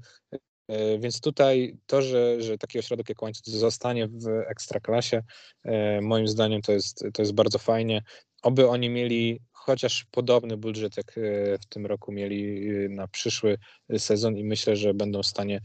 [0.67, 5.23] E, więc tutaj to, że, że taki ośrodek jak Łańcuch zostanie w ekstraklasie,
[5.63, 8.03] e, moim zdaniem to jest, to jest bardzo fajnie.
[8.43, 11.21] Oby oni mieli chociaż podobny budżet, jak e,
[11.57, 13.57] w tym roku mieli na przyszły
[13.97, 15.61] sezon i myślę, że będą w stanie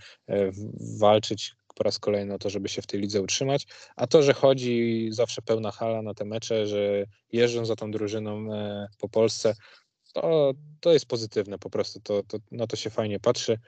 [0.98, 3.66] walczyć po raz kolejny o to, żeby się w tej lidze utrzymać.
[3.96, 8.48] A to, że chodzi zawsze pełna hala na te mecze, że jeżdżą za tą drużyną
[8.98, 9.54] po Polsce,
[10.12, 13.58] to, to jest pozytywne po prostu, to, to, na to się fajnie patrzy.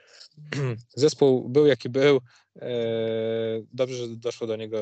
[0.95, 2.21] Zespół był jaki był,
[2.61, 2.69] e,
[3.73, 4.77] dobrze, że doszło do niego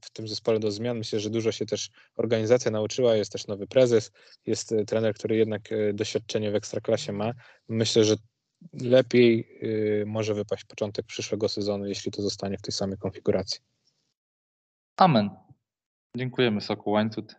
[0.00, 0.98] w tym zespole do zmian.
[0.98, 4.12] Myślę, że dużo się też organizacja nauczyła, jest też nowy prezes,
[4.46, 7.32] jest e, trener, który jednak e, doświadczenie w Ekstraklasie ma.
[7.68, 8.16] Myślę, że
[8.72, 9.60] lepiej
[10.06, 13.60] może wypaść początek przyszłego sezonu, jeśli to zostanie w tej samej konfiguracji.
[14.96, 15.30] Amen.
[16.16, 17.36] Dziękujemy Soku Łańcut.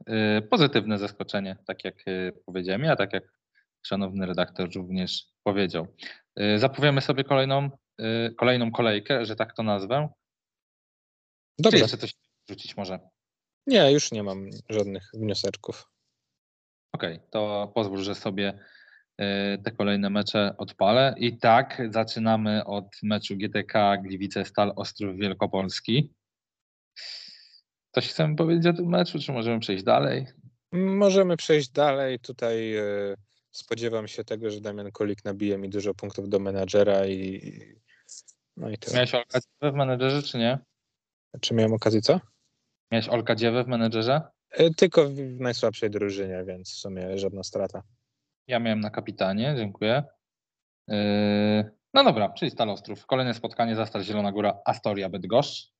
[0.49, 1.95] Pozytywne zaskoczenie, tak jak
[2.45, 3.36] powiedziałem ja, tak jak
[3.87, 5.87] szanowny redaktor również powiedział.
[6.39, 7.69] Y, zapowiemy sobie kolejną,
[8.01, 10.09] y, kolejną kolejkę, że tak to nazwę.
[11.59, 11.77] Dobrze.
[11.77, 12.13] Czy jeszcze coś
[12.49, 12.99] rzucić może?
[13.67, 15.89] Nie, już nie mam żadnych wnioseczków.
[16.93, 18.59] Okej, okay, to pozwól, że sobie
[19.21, 19.25] y,
[19.63, 21.15] te kolejne mecze odpalę.
[21.17, 26.13] I tak, zaczynamy od meczu GTK Gliwice Stal Ostrów Wielkopolski.
[27.95, 30.25] Coś chcemy powiedzieć o tym meczu, czy możemy przejść dalej?
[30.71, 32.19] Możemy przejść dalej.
[32.19, 32.75] Tutaj
[33.57, 37.41] spodziewam się tego, że Damian Kolik nabije mi dużo punktów do menadżera i,
[38.57, 38.95] no i tyle.
[38.95, 40.59] Miałeś Olka Dziewę w menedżerze, czy nie?
[41.41, 42.19] Czy miałem okazję co?
[42.91, 44.21] Miałeś Olka Dziewę w menedżerze?
[44.51, 47.83] E, tylko w najsłabszej drużynie, więc w sumie żadna strata.
[48.47, 50.03] Ja miałem na kapitanie, dziękuję.
[50.87, 50.95] Yy,
[51.93, 53.05] no dobra, czyli Stalostrów.
[53.05, 55.76] Kolejne spotkanie Zastal Zielona Góra, Astoria Bydgoszcz.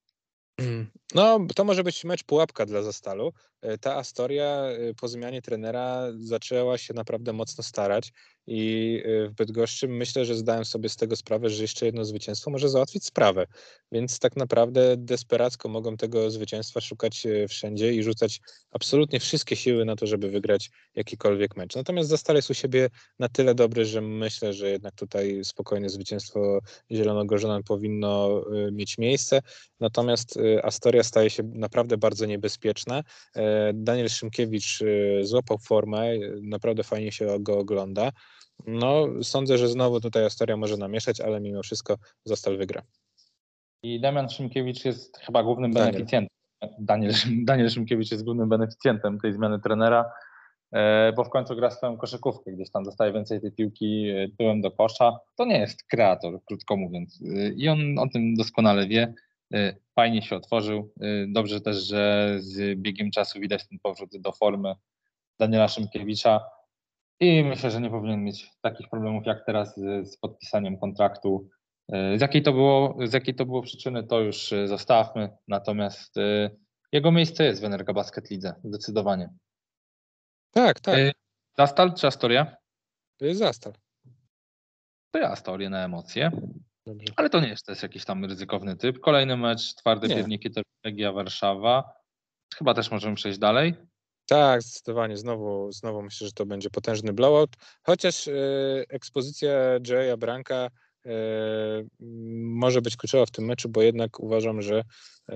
[1.15, 3.33] No, to może być mecz pułapka dla Zastalu.
[3.61, 8.13] E, ta Astoria e, po zmianie trenera zaczęła się naprawdę mocno starać
[8.47, 12.51] i y, w Bydgoszczy myślę, że zdałem sobie z tego sprawę, że jeszcze jedno zwycięstwo
[12.51, 13.45] może załatwić sprawę.
[13.91, 18.41] Więc tak naprawdę desperacko mogą tego zwycięstwa szukać y, wszędzie i rzucać
[18.71, 21.75] absolutnie wszystkie siły na to, żeby wygrać jakikolwiek mecz.
[21.75, 22.89] Natomiast Zastal jest u siebie
[23.19, 26.59] na tyle dobry, że myślę, że jednak tutaj spokojne zwycięstwo
[26.91, 29.41] Zielonogorzonan powinno y, mieć miejsce.
[29.79, 33.03] Natomiast Astoria staje się naprawdę bardzo niebezpieczna.
[33.35, 34.79] E, Daniel Szymkiewicz
[35.21, 36.07] złapał formę,
[36.41, 38.11] naprawdę fajnie się go ogląda.
[38.65, 42.81] No, sądzę, że znowu tutaj Astoria może namieszać, ale mimo wszystko Zastal wygra.
[43.83, 45.91] I Damian Szymkiewicz jest chyba głównym Daniel.
[45.93, 46.37] beneficjentem.
[46.79, 47.13] Daniel,
[47.45, 50.11] Daniel Szymkiewicz jest głównym beneficjentem tej zmiany trenera,
[50.71, 54.61] e, bo w końcu gra swoją koszykówkę, gdzieś tam dostaje więcej tej piłki e, tyłem
[54.61, 55.19] do kosza.
[55.35, 57.21] To nie jest kreator, krótko mówiąc.
[57.21, 59.13] E, I on o tym doskonale wie.
[59.95, 60.93] Fajnie się otworzył.
[61.27, 64.73] Dobrze też, że z biegiem czasu widać ten powrót do formy
[65.39, 66.41] Daniela Szymkiewicza.
[67.19, 71.49] I myślę, że nie powinien mieć takich problemów jak teraz z, z podpisaniem kontraktu.
[71.91, 75.37] E, z jakiej, to było, z jakiej to było przyczyny, to już e, zostawmy.
[75.47, 76.49] Natomiast e,
[76.91, 79.29] jego miejsce jest w Energa Basket Lidze, zdecydowanie.
[80.51, 80.99] Tak, tak.
[81.57, 82.55] Zastal czy Astoria?
[83.17, 83.73] To jest Zastal.
[85.11, 86.31] To ja Astorię na emocje.
[86.85, 87.13] Dobrze.
[87.15, 88.99] Ale to nie jest, to jest jakiś tam ryzykowny typ.
[88.99, 91.93] Kolejny mecz, twarde pierniki, to Legia Warszawa.
[92.55, 93.73] Chyba też możemy przejść dalej.
[94.27, 95.17] Tak, zdecydowanie.
[95.17, 97.49] Znowu, znowu myślę, że to będzie potężny blowout.
[97.83, 98.31] Chociaż e,
[98.89, 99.51] ekspozycja
[99.87, 100.69] Jaya Branka
[101.05, 101.09] e,
[102.39, 104.83] może być kluczowa w tym meczu, bo jednak uważam, że
[105.29, 105.35] e,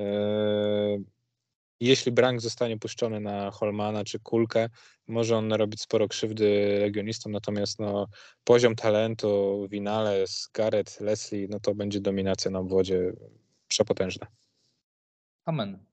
[1.79, 4.69] jeśli Brank zostanie puszczony na Holmana czy Kulkę,
[5.07, 8.07] może on narobić sporo krzywdy legionistom, natomiast no,
[8.43, 13.13] poziom talentu, Winales, Garrett, Leslie, no to będzie dominacja na obwodzie
[13.67, 14.27] przepotężna.
[15.45, 15.85] Amen.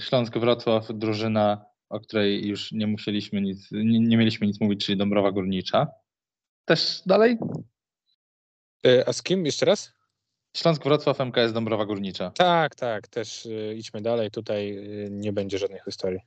[0.00, 4.98] Śląsk Wrocław, drużyna o której już nie musieliśmy nic, nie, nie mieliśmy nic mówić, czyli
[4.98, 5.86] Dąbrowa Górnicza.
[6.64, 7.38] Też dalej?
[8.86, 9.92] E, a z kim jeszcze raz?
[10.56, 12.30] Śląsk Wrocław, MKS Dąbrowa Górnicza.
[12.30, 14.30] Tak, tak, też y, idźmy dalej.
[14.30, 16.20] Tutaj y, nie będzie żadnej historii.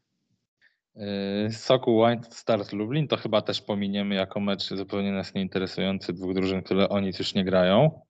[1.51, 6.63] Sokół White Stars Lublin to chyba też pominiemy jako mecz zupełnie nas nieinteresujący dwóch drużyn,
[6.63, 8.01] które o nic już nie grają.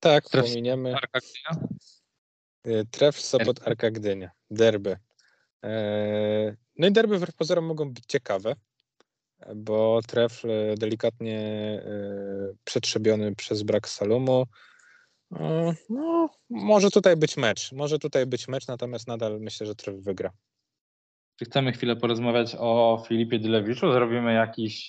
[0.00, 0.94] Tak, Tref pominiemy.
[0.94, 1.20] Arka
[2.90, 4.30] Tref Sopot Arka Gdynia.
[4.50, 4.96] Derby.
[5.64, 8.56] E, no i derby wbrew pozorom mogą być ciekawe,
[9.56, 10.42] bo tref
[10.78, 14.46] delikatnie e, przetrzebiony przez brak Salomu.
[15.32, 17.72] E, no, może tutaj być mecz.
[17.72, 20.30] Może tutaj być mecz, natomiast nadal myślę, że tref wygra.
[21.38, 23.92] Czy chcemy chwilę porozmawiać o Filipie Dylewiczu?
[23.92, 24.86] Zrobimy jakiś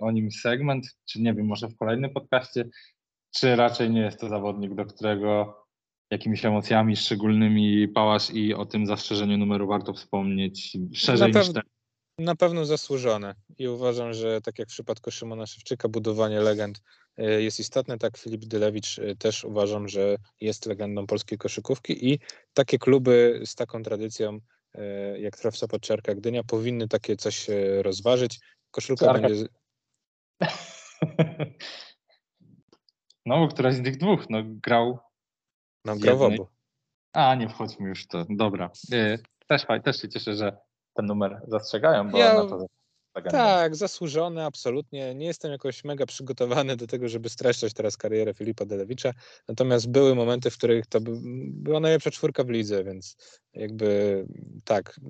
[0.00, 2.64] o nim segment, czy nie wiem, może w kolejnym podcaście,
[3.30, 5.62] czy raczej nie jest to zawodnik, do którego
[6.12, 11.62] jakimiś emocjami szczególnymi pałasz i o tym zastrzeżeniu numeru warto wspomnieć szerzej niż ten.
[12.18, 16.82] Na pewno zasłużone i uważam, że tak jak w przypadku Szymona Szewczyka budowanie legend
[17.16, 22.18] e, jest istotne, tak Filip Dylewicz e, też uważam, że jest legendą polskiej koszykówki i
[22.54, 24.38] takie kluby z taką tradycją
[24.74, 27.46] e, jak Tref Sopot czy Arka Gdynia powinny takie coś
[27.82, 28.40] rozważyć.
[28.70, 29.28] Koszulka Arka...
[29.28, 29.46] będzie...
[33.26, 34.98] No, któraś z tych dwóch, no grał
[35.84, 36.48] no, grał w obu.
[37.12, 38.26] A, nie wchodźmy już w to.
[38.30, 38.70] Dobra.
[38.92, 40.56] Y, też, też się cieszę, że
[40.94, 42.66] ten numer zastrzegają, bo ja, na to
[43.20, 45.14] tak, zasłużony, absolutnie.
[45.14, 49.12] Nie jestem jakoś mega przygotowany do tego, żeby streszczać teraz karierę Filipa Delewicza,
[49.48, 50.98] natomiast były momenty, w których to
[51.46, 53.16] była najlepsza czwórka w lidze, więc
[53.54, 54.24] jakby
[54.64, 55.00] tak,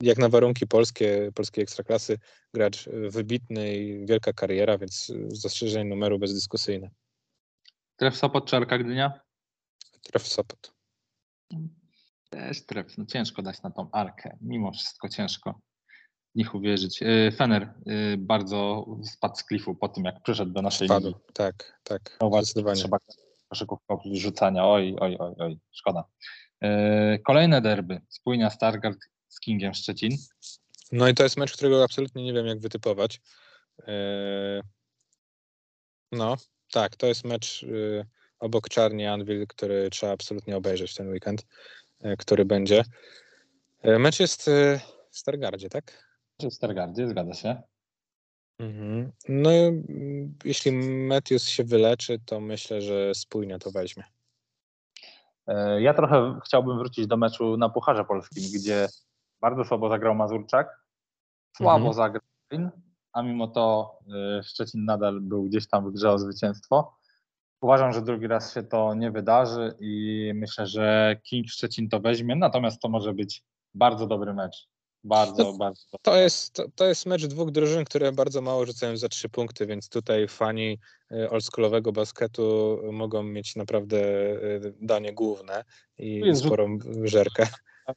[0.00, 2.18] jak na warunki polskie, polskiej ekstraklasy,
[2.54, 6.90] gracz wybitny i wielka kariera, więc zastrzeżenie numeru bezdyskusyjne.
[7.96, 9.20] Tref Sopot czy Arka Gdynia?
[10.02, 10.72] Tref Sopot.
[12.30, 12.98] Też tref.
[12.98, 14.36] No ciężko dać na tą arkę.
[14.40, 15.60] Mimo wszystko ciężko
[16.34, 17.02] nich uwierzyć.
[17.02, 21.06] Y, Fener y, bardzo spadł z klifu po tym, jak przyszedł do naszej Spadł.
[21.06, 21.20] ligi.
[21.34, 22.16] Tak, tak.
[22.20, 22.80] No zdecydowanie.
[22.80, 22.98] Trzeba
[23.48, 24.66] koszykówka rzucania.
[24.66, 26.04] Oj, oj, oj, oj, szkoda.
[26.64, 26.68] Y,
[27.26, 28.00] kolejne derby.
[28.08, 28.98] Spójnia Stargard
[29.28, 30.16] z Kingiem Szczecin.
[30.92, 33.20] No i to jest mecz, którego absolutnie nie wiem, jak wytypować.
[36.12, 36.36] No,
[36.72, 37.66] tak, to jest mecz
[38.42, 41.46] obok Czarni Anvil, który trzeba absolutnie obejrzeć ten weekend,
[42.00, 42.84] e, który będzie.
[43.82, 44.80] E, mecz jest e,
[45.10, 46.14] w Stargardzie, tak?
[46.40, 47.62] W Stargardzie, zgadza się.
[48.58, 49.12] Mhm.
[49.28, 49.50] No,
[50.44, 50.72] jeśli
[51.08, 54.04] Matthews się wyleczy, to myślę, że spójnie to weźmie.
[55.78, 58.88] Ja trochę chciałbym wrócić do meczu na Pucharze Polskim, gdzie
[59.40, 60.84] bardzo słabo zagrał Mazurczak,
[61.56, 61.94] słabo mhm.
[61.94, 62.22] zagrał,
[63.12, 63.98] a mimo to
[64.42, 67.01] Szczecin nadal był gdzieś tam w grze o zwycięstwo.
[67.62, 72.36] Uważam, że drugi raz się to nie wydarzy i myślę, że King Szczecin to weźmie,
[72.36, 73.42] natomiast to może być
[73.74, 74.68] bardzo dobry mecz.
[75.04, 75.82] Bardzo, to, bardzo.
[76.02, 79.66] To jest, to, to, jest mecz dwóch drużyn, które bardzo mało rzucają za trzy punkty,
[79.66, 80.78] więc tutaj fani
[81.12, 85.64] e, oldschoolowego basketu mogą mieć naprawdę e, danie główne
[85.98, 87.46] i sporą żerkę.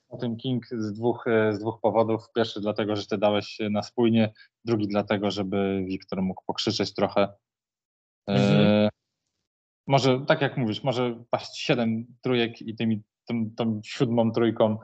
[0.09, 2.22] O tym King z dwóch, e, z dwóch powodów.
[2.36, 4.34] Pierwszy dlatego, że ty dałeś na spójnie,
[4.66, 7.34] drugi dlatego, żeby Wiktor mógł pokrzyczeć trochę.
[8.28, 8.89] Mhm
[9.88, 14.78] może, tak jak mówisz, może paść siedem trójek i tymi, tą, tą siódmą trójką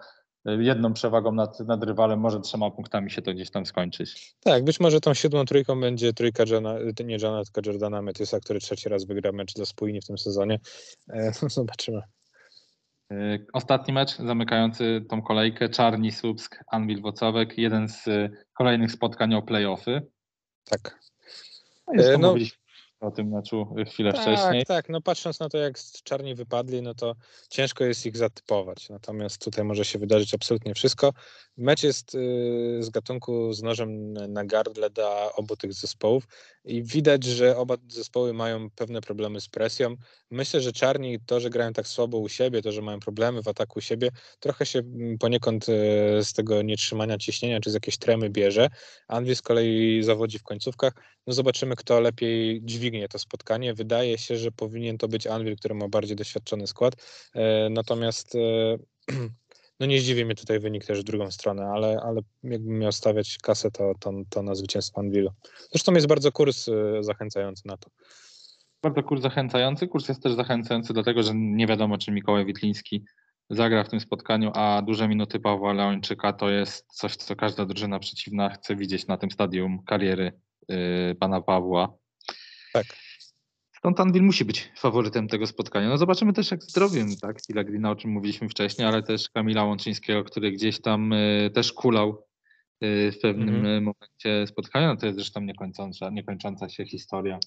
[0.47, 4.35] y, jedną przewagą nad, nad rywalem, może trzema punktami się to gdzieś tam skończyć.
[4.39, 6.75] Tak, być może tą siódmą trójką będzie trójka Johna,
[7.05, 10.59] nie Johna, tylko Jordana Metysa, który trzeci raz wygra mecz za spójnie w tym sezonie.
[11.09, 12.01] E, zobaczymy.
[13.11, 18.05] Y, ostatni mecz zamykający tą kolejkę, Czarni Słupsk, Anwil Wocowek, jeden z
[18.53, 20.01] kolejnych spotkań o playoffy.
[20.65, 20.99] Tak.
[22.19, 22.35] No,
[23.01, 24.65] o tym meczu chwilę tak, wcześniej.
[24.65, 27.15] Tak, no patrząc na to, jak czarni wypadli, no to
[27.49, 28.89] ciężko jest ich zatypować.
[28.89, 31.13] Natomiast tutaj może się wydarzyć absolutnie wszystko.
[31.57, 36.27] Mecz jest y, z gatunku z nożem na gardle dla obu tych zespołów
[36.65, 39.95] i widać, że oba zespoły mają pewne problemy z presją.
[40.31, 43.47] Myślę, że czarni to, że grają tak słabo u siebie, to, że mają problemy w
[43.47, 45.73] ataku u siebie, trochę się mm, poniekąd y,
[46.23, 48.69] z tego nietrzymania ciśnienia czy z jakiejś tremy bierze.
[49.07, 50.93] Anwi z kolei zawodzi w końcówkach.
[51.27, 53.73] No zobaczymy, kto lepiej dźwignie to spotkanie.
[53.73, 56.95] Wydaje się, że powinien to być Anvil, który ma bardziej doświadczony skład.
[57.33, 58.77] E, natomiast e,
[59.79, 63.37] no nie zdziwi mnie tutaj wynik też w drugą stronę, ale, ale jakbym miał stawiać
[63.43, 65.31] kasę, to, to, to na zwycięstwo Anvilu.
[65.71, 66.73] Zresztą jest bardzo kurs e,
[67.03, 67.89] zachęcający na to.
[68.83, 69.87] Bardzo kurs zachęcający.
[69.87, 73.05] Kurs jest też zachęcający dlatego, że nie wiadomo, czy Mikołaj Witliński
[73.51, 77.99] zagra w tym spotkaniu, a duże minuty Pawła Leończyka to jest coś, co każda drużyna
[77.99, 80.31] przeciwna chce widzieć na tym stadium kariery
[80.69, 81.93] yy, pana Pawła.
[82.73, 82.85] Tak.
[83.77, 85.89] Stąd Anvil musi być faworytem tego spotkania.
[85.89, 89.63] No zobaczymy też jak zdrowiem, tak, Stila Grina, o czym mówiliśmy wcześniej, ale też Kamila
[89.63, 92.27] Łączyńskiego, który gdzieś tam y, też kulał
[92.83, 93.81] y, w pewnym mm -hmm.
[93.81, 94.87] momencie spotkania.
[94.87, 97.39] No to jest zresztą niekończąca, niekończąca się historia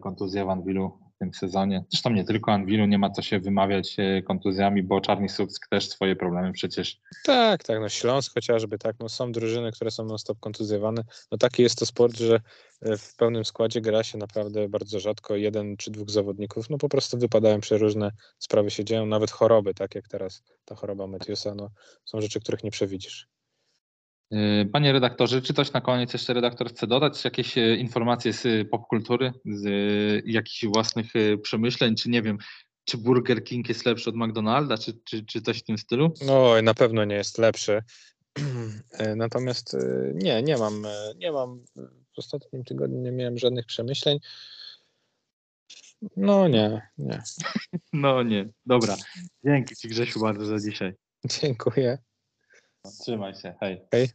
[0.00, 1.84] kontuzja w Anwilu w tym sezonie.
[1.90, 5.88] Zresztą nie tylko Anwilu, nie ma co się wymawiać e, kontuzjami, bo Czarny Słupsk też
[5.88, 7.00] swoje problemy przecież.
[7.24, 11.02] Tak, tak, no Śląsk chociażby, tak, no są drużyny, które są non-stop kontuzjowane.
[11.32, 12.40] No taki jest to sport, że
[12.82, 16.88] e, w pełnym składzie gra się naprawdę bardzo rzadko, jeden czy dwóch zawodników, no po
[16.88, 21.70] prostu wypadają, przeróżne sprawy się dzieją, nawet choroby, tak jak teraz ta choroba Metiusa, no
[22.04, 23.28] są rzeczy, których nie przewidzisz.
[24.30, 27.24] E, panie redaktorze, czy coś na koniec jeszcze redaktor chce dodać?
[27.24, 29.66] Jakieś informacje z popkultury, z
[30.26, 31.06] jakichś własnych
[31.42, 32.38] przemyśleń, czy nie wiem,
[32.84, 36.12] czy Burger King jest lepszy od McDonalda, czy, czy, czy coś w tym stylu?
[36.26, 37.82] No, na pewno nie jest lepszy.
[39.16, 39.76] Natomiast
[40.14, 41.64] nie, nie mam, nie mam
[42.14, 44.18] w ostatnim tygodniu nie miałem żadnych przemyśleń.
[46.16, 47.22] No nie, nie.
[47.92, 48.96] No nie, dobra.
[49.44, 50.94] Dzięki Ci Grzesiu bardzo za dzisiaj.
[51.24, 51.98] Dziękuję.
[52.86, 54.10] see you my sec hey hey